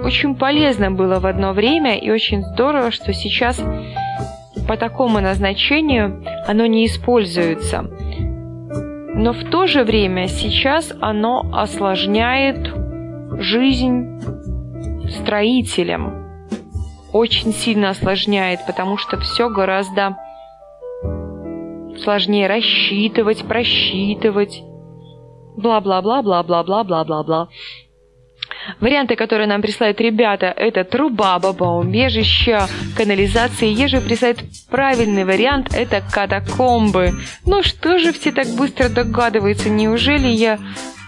[0.04, 3.62] очень полезно было в одно время и очень здорово, что сейчас
[4.68, 7.84] по такому назначению оно не используется.
[9.14, 12.74] Но в то же время сейчас оно осложняет
[13.40, 14.20] жизнь
[15.10, 16.20] строителям.
[17.14, 20.16] очень сильно осложняет, потому что все гораздо
[22.02, 24.64] сложнее рассчитывать, просчитывать.
[25.62, 27.50] Бла-бла-бла-бла-бла-бла-бла-бла-бла.
[28.80, 33.70] Варианты, которые нам присылают ребята, это труба, бомбежища, канализация.
[33.70, 34.40] Еже присылает
[34.70, 37.14] правильный вариант, это катакомбы.
[37.46, 39.70] Ну что же все так быстро догадываются?
[39.70, 40.60] Неужели я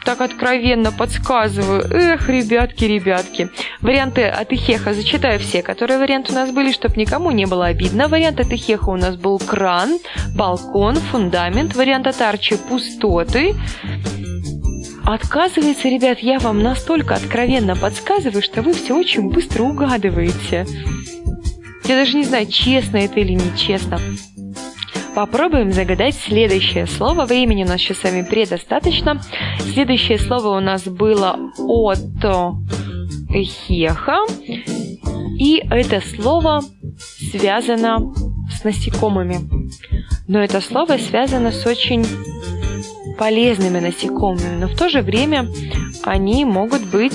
[0.04, 1.86] так откровенно подсказываю.
[1.90, 3.50] Эх, ребятки, ребятки.
[3.82, 8.10] Варианты от Ихеха зачитаю все, которые варианты у нас были, чтобы никому не было обидно.
[8.10, 10.00] Вариант от Ихеха у нас был кран,
[10.36, 11.76] балкон, фундамент.
[11.76, 13.56] Вариант от Арчи пустоты.
[15.06, 20.66] Отказывается, ребят, я вам настолько откровенно подсказываю, что вы все очень быстро угадываете.
[21.84, 24.00] Я даже не знаю, честно это или нечестно.
[25.14, 27.26] Попробуем загадать следующее слово.
[27.26, 29.22] Времени у нас сейчас с вами предостаточно.
[29.60, 32.00] Следующее слово у нас было от
[33.30, 34.20] хеха.
[35.38, 36.62] И это слово
[37.32, 38.14] связано
[38.50, 39.40] с насекомыми.
[40.28, 42.06] Но это слово связано с очень
[43.18, 45.48] полезными насекомыми, но в то же время
[46.04, 47.14] они могут быть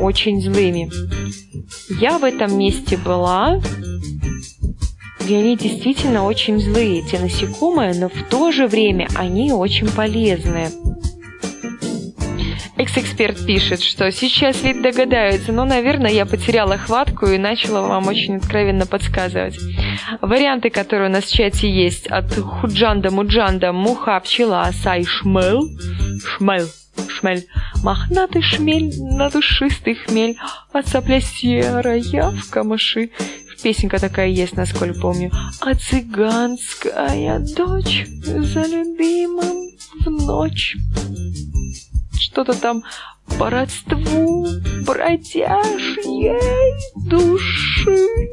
[0.00, 0.90] очень злыми.
[2.00, 3.60] Я в этом месте была,
[5.28, 10.70] и они действительно очень злые, эти насекомые, но в то же время они очень полезные.
[12.80, 18.36] Экс-эксперт пишет, что сейчас ведь догадаются, но, наверное, я потеряла хватку и начала вам очень
[18.36, 19.58] откровенно подсказывать.
[20.22, 25.68] Варианты, которые у нас в чате есть, от Худжанда, Муджанда, Муха, Пчела, Сай, Шмел,
[26.24, 26.68] Шмел,
[27.06, 27.44] шмель,
[27.82, 30.38] мохнатый шмель, надушистый хмель,
[30.72, 33.10] а цапля серая в камыши.
[33.62, 35.30] Песенка такая есть, насколько помню.
[35.60, 39.68] А цыганская дочь за любимым
[40.02, 40.78] в ночь
[42.30, 42.84] что-то там
[43.38, 44.46] по родству
[44.86, 46.38] бродяжьей
[47.08, 48.30] души.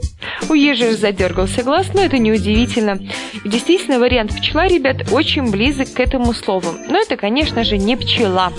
[0.49, 2.99] У Ежи задергался глаз, но это неудивительно.
[3.43, 6.69] Действительно, вариант пчела, ребят, очень близок к этому слову.
[6.89, 8.53] Но это, конечно же, не пчела.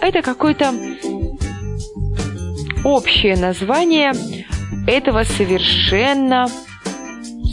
[0.00, 0.72] Это какое-то
[2.84, 4.12] общее название
[4.86, 6.48] этого совершенно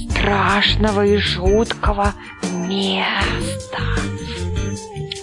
[0.09, 2.13] страшного и жуткого
[2.67, 4.12] места.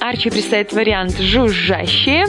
[0.00, 2.26] Арчи представит вариант «жужжащие».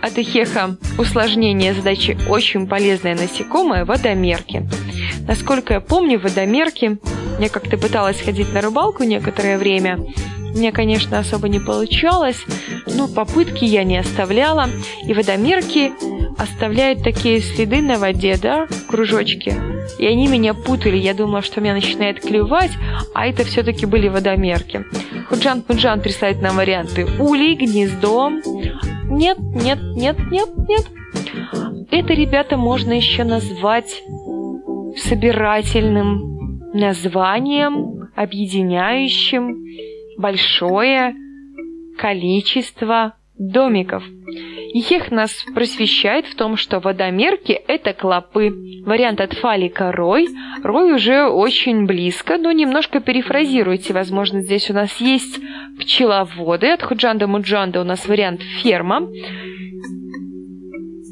[0.00, 4.66] От Эхеха усложнение задачи очень полезное насекомое– водомерки.
[5.28, 6.98] Насколько я помню, водомерки...
[7.40, 9.98] Я как-то пыталась ходить на рыбалку некоторое время.
[10.54, 12.38] Мне, конечно, особо не получалось,
[12.86, 14.70] но попытки я не оставляла.
[15.04, 15.92] И водомерки
[16.38, 19.54] оставляют такие следы на воде, да, кружочки.
[19.98, 20.96] И они меня путали.
[20.96, 22.72] Я думала, что меня начинает клевать,
[23.14, 24.84] а это все-таки были водомерки.
[25.28, 27.06] Худжан Пунджан присылает нам варианты.
[27.18, 28.30] Улей, гнездо.
[29.10, 30.86] Нет, нет, нет, нет, нет.
[31.90, 34.02] Это, ребята, можно еще назвать
[34.96, 39.64] собирательным названием, объединяющим
[40.18, 41.14] большое
[41.98, 44.02] количество домиков.
[44.74, 48.52] Их нас просвещает в том, что водомерки– это клопы.
[48.84, 50.26] Вариант от фалика– рой.
[50.64, 53.92] Рой уже очень близко, но немножко перефразируйте.
[53.92, 55.38] Возможно, здесь у нас есть
[55.78, 56.72] пчеловоды.
[56.72, 59.08] От худжанда муджанда у нас вариант ферма.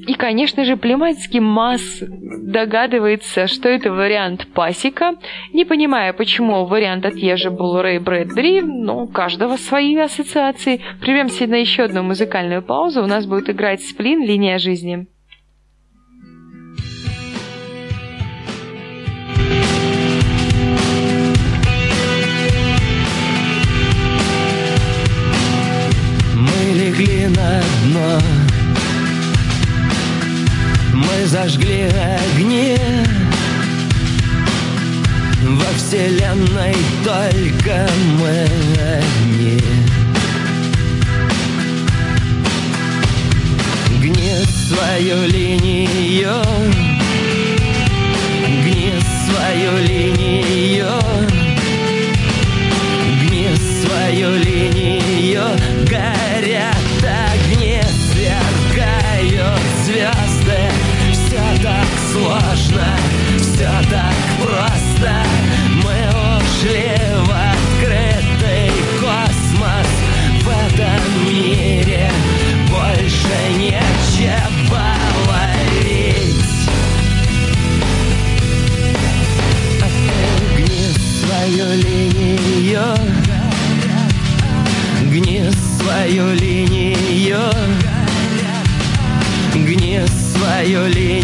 [0.06, 5.14] И, конечно же, Плематский масс догадывается, что это вариант пасека,
[5.52, 10.80] не понимая, почему вариант от Ежи был Рэй Брэдбери, но у каждого свои ассоциации.
[11.00, 15.06] Прервемся на еще одну музыкальную паузу, у нас будет играть сплин «Линия жизни».
[26.34, 28.41] Мы легли на дно
[31.26, 32.78] зажгли огни.
[35.44, 38.46] Во вселенной только мы
[38.80, 39.60] одни.
[44.00, 46.42] Гни свою линию.
[48.64, 48.94] Гни
[49.26, 51.11] свою линию
[90.72, 91.21] violée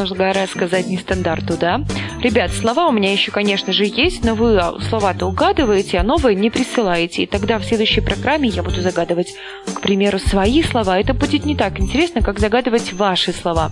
[0.00, 1.82] Много раз сказать нестандарту, да?
[2.22, 6.48] Ребят, слова у меня еще, конечно же, есть, но вы слова-то угадываете, а новые не
[6.48, 7.24] присылаете.
[7.24, 9.34] И тогда в следующей программе я буду загадывать,
[9.66, 10.98] к примеру, свои слова.
[10.98, 13.70] Это будет не так интересно, как загадывать ваши слова.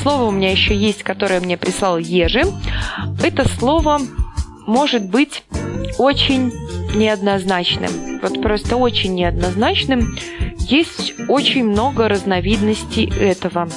[0.00, 2.44] Слово у меня еще есть, которое мне прислал Ежи.
[3.22, 4.00] Это слово
[4.66, 5.44] может быть
[5.98, 6.52] очень
[6.94, 8.20] неоднозначным.
[8.22, 10.16] Вот просто очень неоднозначным.
[10.58, 13.68] Есть очень много разновидностей этого.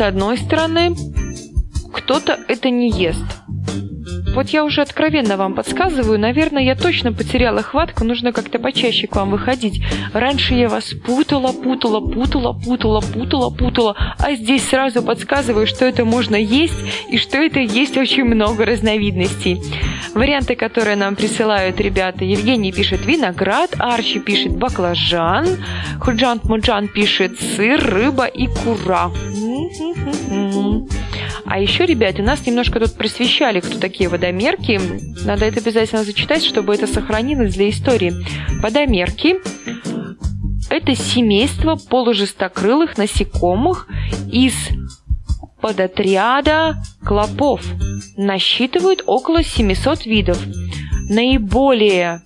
[0.00, 0.96] С одной стороны,
[1.92, 3.22] кто-то это не ест.
[4.34, 9.16] Вот я уже откровенно вам подсказываю, наверное, я точно потеряла хватку, нужно как-то почаще к
[9.16, 9.82] вам выходить.
[10.12, 16.04] Раньше я вас путала, путала, путала, путала, путала, путала, а здесь сразу подсказываю, что это
[16.04, 16.78] можно есть
[17.10, 19.60] и что это есть очень много разновидностей.
[20.14, 25.46] Варианты, которые нам присылают ребята, Евгений пишет виноград, Арчи пишет баклажан,
[26.00, 29.10] Худжан Муджан пишет сыр, рыба и кура.
[31.50, 34.80] А еще, ребят, у нас немножко тут просвещали, кто такие водомерки.
[35.24, 38.14] Надо это обязательно зачитать, чтобы это сохранилось для истории.
[38.60, 39.36] Водомерки–
[40.70, 43.88] это семейство полужестокрылых насекомых
[44.30, 44.54] из
[45.60, 47.62] подотряда клопов.
[48.16, 50.38] Насчитывают около 700 видов.
[51.08, 52.22] Наиболее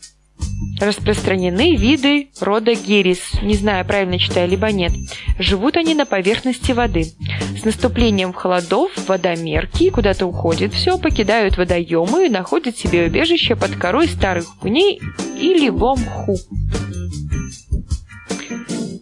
[0.81, 3.20] распространены виды рода герис.
[3.43, 4.93] Не знаю, правильно читаю, либо нет.
[5.39, 7.12] Живут они на поверхности воды.
[7.59, 14.09] С наступлением холодов водомерки куда-то уходит все, покидают водоемы и находят себе убежище под корой
[14.09, 15.01] старых пней
[15.41, 16.37] или в мху.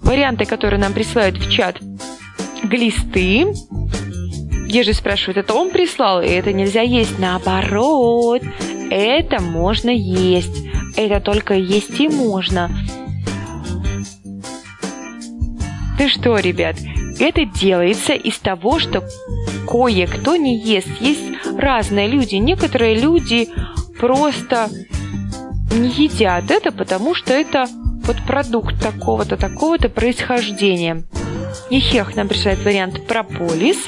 [0.03, 1.79] Варианты, которые нам присылают в чат.
[2.63, 3.47] Глисты.
[4.67, 7.19] Ежи спрашивает, это он прислал, и это нельзя есть.
[7.19, 8.43] Наоборот,
[8.91, 10.67] это можно есть.
[10.97, 12.71] Это только есть и можно.
[15.99, 16.77] Ты что, ребят,
[17.19, 19.05] это делается из того, что
[19.69, 20.89] кое-кто не ест.
[21.01, 21.23] Есть
[21.57, 22.37] разные люди.
[22.37, 23.49] Некоторые люди
[23.99, 24.69] просто
[25.71, 27.67] не едят это, потому что это
[28.05, 31.05] вот продукт такого-то, такого-то происхождения.
[31.71, 33.87] Ехех нам присылает вариант прополис.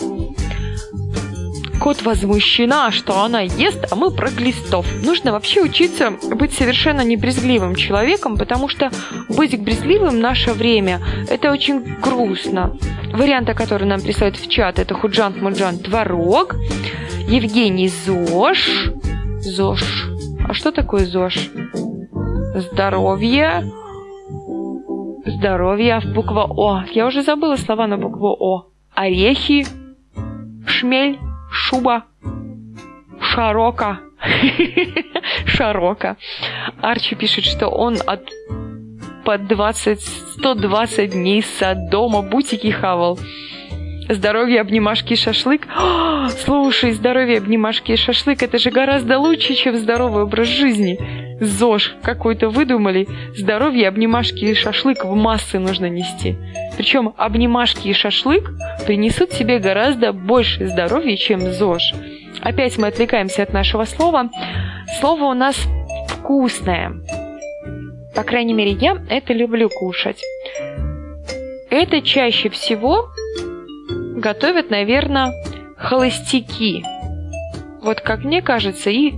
[1.81, 4.87] Кот возмущена, что она ест, а мы про глистов.
[5.03, 8.91] Нужно вообще учиться быть совершенно не брезгливым человеком, потому что
[9.29, 12.77] быть брезгливым в наше время– это очень грустно.
[13.13, 16.57] Варианты, которые нам присылают в чат, это Худжан Муджан Творог,
[17.29, 18.93] Евгений ЗОЖ.
[19.41, 20.11] ЗОЖ.
[20.49, 21.51] А что такое ЗОЖ?
[22.55, 23.65] Здоровье.
[25.27, 26.01] Здоровье.
[26.15, 26.85] Буква О.
[26.93, 28.67] Я уже забыла слова на букву О.
[28.95, 29.67] Орехи.
[30.67, 31.19] Шмель
[31.55, 32.05] шуба,
[33.21, 34.01] шарока.
[35.47, 36.17] шарока.
[36.83, 38.29] Арчи пишет, что он от
[39.25, 43.19] под 20, 120 дней с дома бутики хавал.
[44.09, 45.67] Здоровье, обнимашки шашлык.
[45.75, 50.99] О, слушай, здоровье, обнимашки шашлык, это же гораздо лучше, чем здоровый образ жизни.
[51.41, 53.09] ЗОЖ какой-то выдумали.
[53.35, 56.37] Здоровье, обнимашки и шашлык в массы нужно нести.
[56.77, 58.51] Причем обнимашки и шашлык
[58.85, 61.95] принесут себе гораздо больше здоровья, чем ЗОЖ.
[62.43, 64.29] Опять мы отвлекаемся от нашего слова.
[65.01, 65.57] Слово у нас
[66.09, 66.93] вкусное.
[68.15, 70.23] По крайней мере, я это люблю кушать.
[71.71, 73.09] Это чаще всего
[74.15, 75.33] готовят, наверное,
[75.77, 76.85] холостяки.
[77.83, 79.13] Вот как мне кажется, и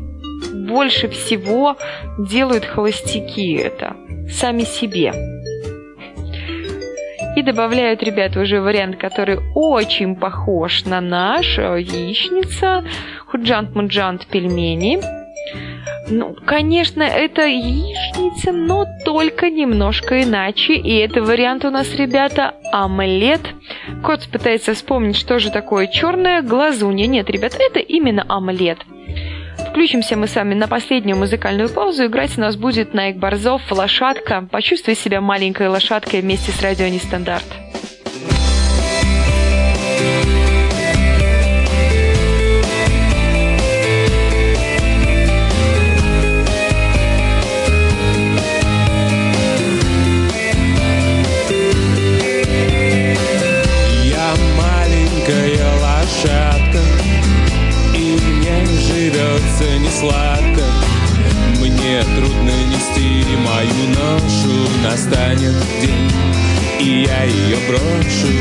[0.53, 1.77] больше всего
[2.19, 3.97] делают холостяки это
[4.29, 5.13] сами себе.
[7.37, 11.59] И добавляют, ребята, уже вариант, который очень похож на наш.
[11.59, 12.83] Яичница,
[13.27, 15.26] худжант-муджант пельмени.
[16.09, 20.75] Ну, конечно, это яичница, но только немножко иначе.
[20.75, 23.41] И это вариант у нас, ребята, омлет.
[24.05, 27.07] Кот пытается вспомнить, что же такое черное глазунья.
[27.07, 28.79] Нет, ребят, это именно омлет.
[29.71, 32.07] Включимся мы с вами на последнюю музыкальную паузу.
[32.07, 34.49] Играть у нас будет Найк Борзов «Лошадка».
[34.51, 37.66] Почувствуй себя маленькой лошадкой вместе с радио Нестандарт.
[62.07, 64.71] так трудно нести мою ношу.
[64.83, 66.13] Настанет день,
[66.81, 68.33] и я ее брошу.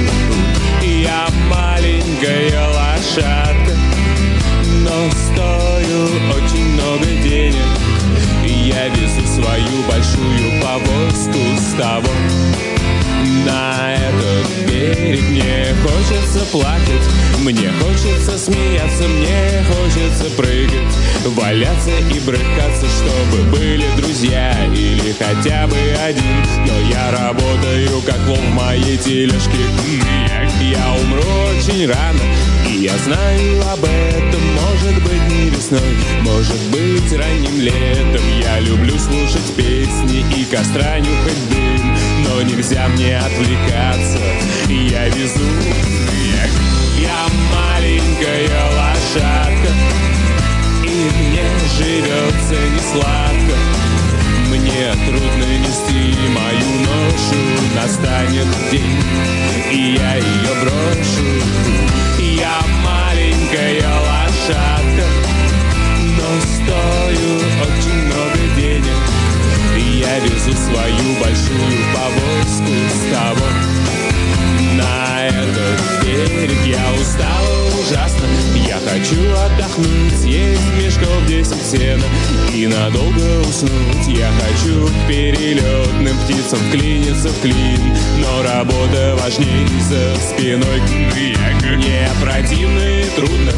[0.81, 3.75] Я маленькая лошадка
[4.83, 6.05] Но стою
[6.35, 7.55] очень много денег.
[8.45, 12.09] И я везу свою большую повозку с того
[13.45, 15.21] на этот берег.
[15.29, 17.03] Мне хочется плакать,
[17.45, 20.95] мне хочется смеяться Мне хочется прыгать,
[21.25, 26.43] валяться и брыкаться Чтобы были друзья или хотя бы один.
[26.65, 29.59] Но я работаю как лом моей тележке.
[30.61, 32.21] Я умру очень рано,
[32.67, 34.41] и я знаю об этом.
[34.55, 38.23] Может быть не весной, может быть ранним летом.
[38.41, 41.74] Я люблю слушать песни и костра нюхать дым
[42.35, 44.19] но нельзя мне отвлекаться.
[44.67, 45.39] Я везу,
[46.33, 49.71] я, я маленькая лошадка,
[50.83, 51.45] и мне
[51.77, 53.55] живется не сладко.
[54.49, 57.39] Мне трудно нести мою ношу,
[57.73, 59.01] настанет день,
[59.71, 61.23] и я ее брошу.
[62.19, 65.05] Я маленькая лошадка,
[66.17, 69.24] но стою очень много денег
[70.05, 73.75] я везу свою большую повозку с тобой.
[74.75, 77.45] На этот берег я устал
[77.79, 78.25] ужасно.
[78.67, 82.03] Я хочу отдохнуть, съесть мешков десять сена
[82.53, 84.07] И надолго уснуть.
[84.07, 90.81] Я хочу перелетным птицам клиниться в клин Но работа важнее за спиной.
[91.15, 93.51] Я не противно и трудно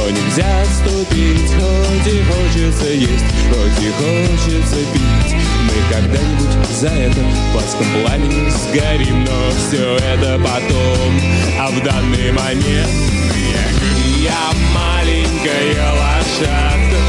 [0.00, 5.36] но нельзя ступить, хоть и хочется есть, хоть и хочется пить.
[5.64, 7.20] Мы когда-нибудь за это
[7.52, 11.20] в адском пламени сгорим, но все это потом.
[11.58, 12.90] А в данный момент
[13.36, 17.00] я, я маленькая лошадка,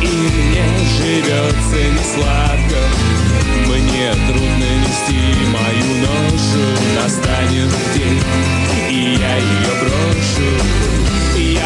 [0.00, 0.64] и мне
[0.96, 2.78] живется не сладко.
[3.66, 5.20] Мне трудно нести
[5.50, 6.64] мою ношу,
[6.96, 8.22] настанет день,
[8.88, 11.21] и я ее брошу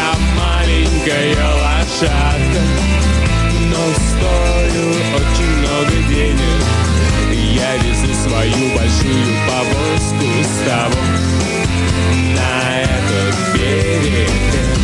[0.07, 2.61] она маленькая лошадка.
[3.69, 6.63] Но стою очень много денег.
[7.31, 11.01] Я везу свою большую повозку с того
[12.35, 14.76] На этот берег.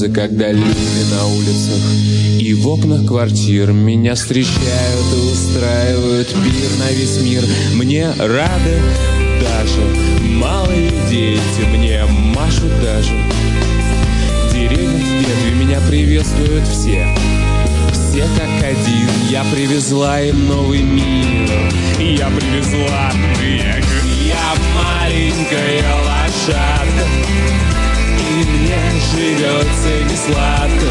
[0.00, 1.82] морозы, когда люди на улицах
[2.38, 7.44] и в окнах квартир меня встречают и устраивают пир на весь мир.
[7.74, 8.80] Мне рады
[9.40, 9.80] даже
[10.22, 13.12] малые дети, мне машут даже.
[14.52, 17.06] Деревья в меня приветствуют все,
[17.92, 19.08] все как один.
[19.30, 21.50] Я привезла им новый мир,
[21.98, 23.84] я привезла век.
[24.26, 27.06] Я маленькая лошадка,
[28.44, 28.78] мне
[29.12, 30.86] живется не сладко.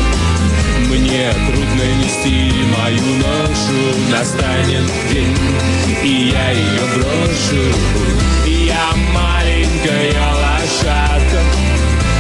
[0.88, 4.12] Мне трудно нести мою ношу.
[4.12, 5.38] Настанет день,
[6.04, 7.64] и я ее брошу.
[8.46, 11.42] Я маленькая лошадка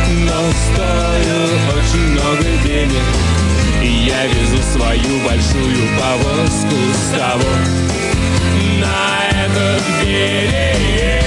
[0.07, 1.45] Но стою
[1.77, 3.03] очень много денег.
[3.83, 7.49] И я везу свою большую повозку с того.
[8.79, 11.18] На этот берег.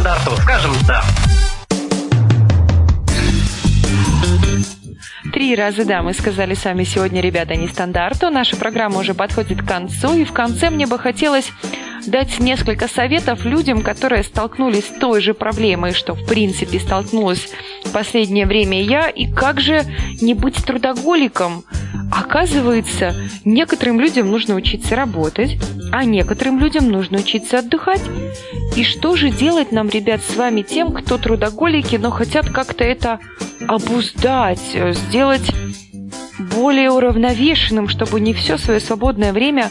[0.00, 1.02] стандарту, скажем «да».
[5.32, 8.30] Три раза «да» мы сказали сами сегодня, ребята, не стандарту.
[8.30, 11.52] Наша программа уже подходит к концу, и в конце мне бы хотелось
[12.10, 17.48] дать несколько советов людям, которые столкнулись с той же проблемой, что в принципе столкнулась
[17.84, 19.84] в последнее время я, и как же
[20.20, 21.64] не быть трудоголиком?
[22.12, 25.58] Оказывается, некоторым людям нужно учиться работать,
[25.92, 28.02] а некоторым людям нужно учиться отдыхать.
[28.76, 33.18] И что же делать нам, ребят, с вами тем, кто трудоголики, но хотят как-то это
[33.66, 35.52] обуздать, сделать
[36.38, 39.70] более уравновешенным, чтобы не все свое свободное время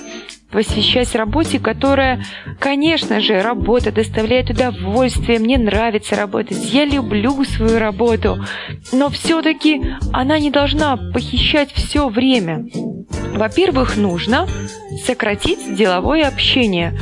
[0.51, 2.23] посвящать работе, которая,
[2.59, 8.37] конечно же, работа доставляет удовольствие, мне нравится работать, я люблю свою работу,
[8.91, 9.81] но все-таки
[10.11, 12.65] она не должна похищать все время.
[13.33, 14.47] Во-первых, нужно
[15.05, 16.99] сократить деловое общение.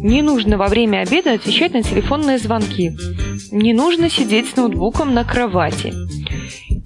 [0.00, 2.92] Не нужно во время обеда отвечать на телефонные звонки.
[3.50, 5.92] Не нужно сидеть с ноутбуком на кровати.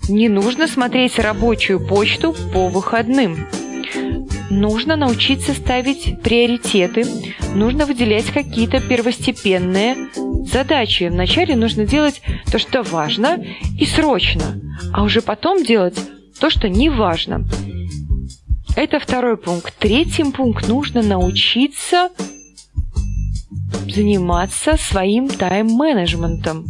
[0.08, 3.46] Не нужно смотреть рабочую почту по выходным.
[4.52, 7.06] Нужно научиться ставить приоритеты,
[7.54, 9.96] нужно выделять какие-то первостепенные
[10.44, 11.04] задачи.
[11.04, 13.42] Вначале нужно делать то, что важно
[13.78, 14.60] и срочно,
[14.92, 15.98] а уже потом делать
[16.38, 17.46] то, что не важно.
[18.76, 19.74] Это второй пункт.
[19.78, 22.10] Третьим пункт нужно научиться
[23.88, 26.66] заниматься своим тайм-менеджментом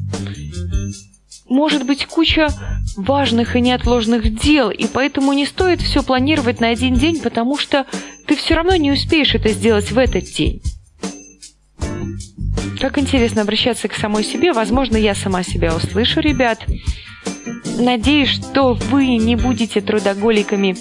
[1.52, 2.48] может быть куча
[2.96, 7.86] важных и неотложных дел, и поэтому не стоит все планировать на один день, потому что
[8.26, 10.62] ты все равно не успеешь это сделать в этот день.
[12.80, 14.52] Как интересно обращаться к самой себе.
[14.52, 16.64] Возможно, я сама себя услышу, ребят.
[17.78, 20.74] Надеюсь, что вы не будете трудоголиками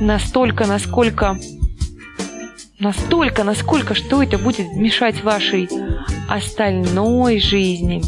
[0.00, 1.38] настолько, насколько
[2.80, 5.68] настолько, насколько, что это будет мешать вашей
[6.28, 8.02] остальной жизни.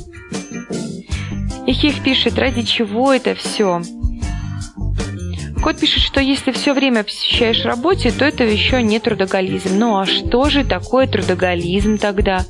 [1.67, 3.83] Ихих пишет, ради чего это все?
[5.63, 9.71] Кот пишет, что если все время посвящаешь работе, то это еще не трудоголизм.
[9.79, 12.45] Ну а что же такое трудоголизм тогда?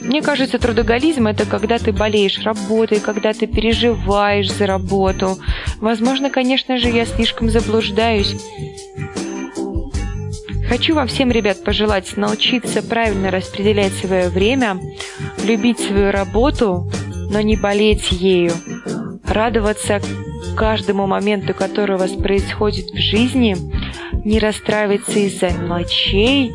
[0.00, 5.38] Мне кажется, трудоголизм это когда ты болеешь работой, когда ты переживаешь за работу.
[5.80, 8.36] Возможно, конечно же, я слишком заблуждаюсь.
[10.66, 14.80] Хочу вам всем, ребят, пожелать научиться правильно распределять свое время,
[15.44, 16.90] любить свою работу,
[17.32, 18.52] но не болеть ею,
[19.24, 20.00] радоваться
[20.56, 23.56] каждому моменту, который у вас происходит в жизни,
[24.24, 26.52] не расстраиваться из-за мелочей,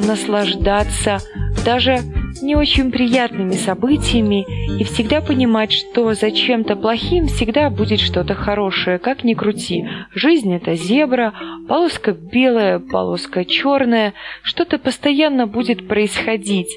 [0.00, 1.20] наслаждаться
[1.64, 2.00] даже
[2.40, 4.44] не очень приятными событиями
[4.80, 9.86] и всегда понимать, что за чем-то плохим всегда будет что-то хорошее, как ни крути.
[10.14, 11.34] Жизнь— это зебра,
[11.68, 16.70] полоска белая, полоска черная, что-то постоянно будет происходить.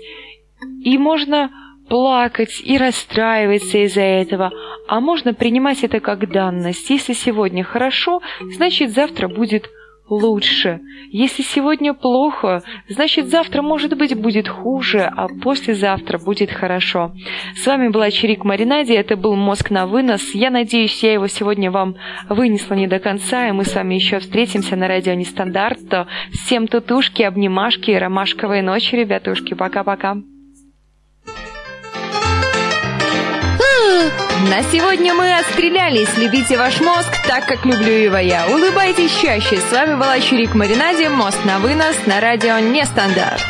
[0.83, 1.49] И можно
[1.87, 4.51] плакать и расстраиваться из-за этого,
[4.87, 6.89] а можно принимать это как данность.
[6.89, 9.69] Если сегодня хорошо, значит завтра будет
[10.09, 10.81] лучше.
[11.09, 17.13] Если сегодня плохо, значит завтра, может быть, будет хуже, а послезавтра будет хорошо.
[17.55, 20.35] С вами была Чирик Маринади, это был «Мозг на вынос».
[20.35, 21.95] Я надеюсь, я его сегодня вам
[22.29, 25.79] вынесла не до конца, и мы с вами еще встретимся на радио Нестандарт.
[26.31, 29.53] Всем тутушки, обнимашки, ромашковой ночи, ребятушки.
[29.53, 30.17] Пока-пока.
[34.49, 36.09] На сегодня мы отстрелялись.
[36.17, 38.47] Любите ваш мозг так, как люблю его я.
[38.47, 39.57] Улыбайтесь чаще.
[39.57, 41.09] С вами была Чурик Маринаде.
[41.09, 43.43] Мост на вынос на радио Нестандарт.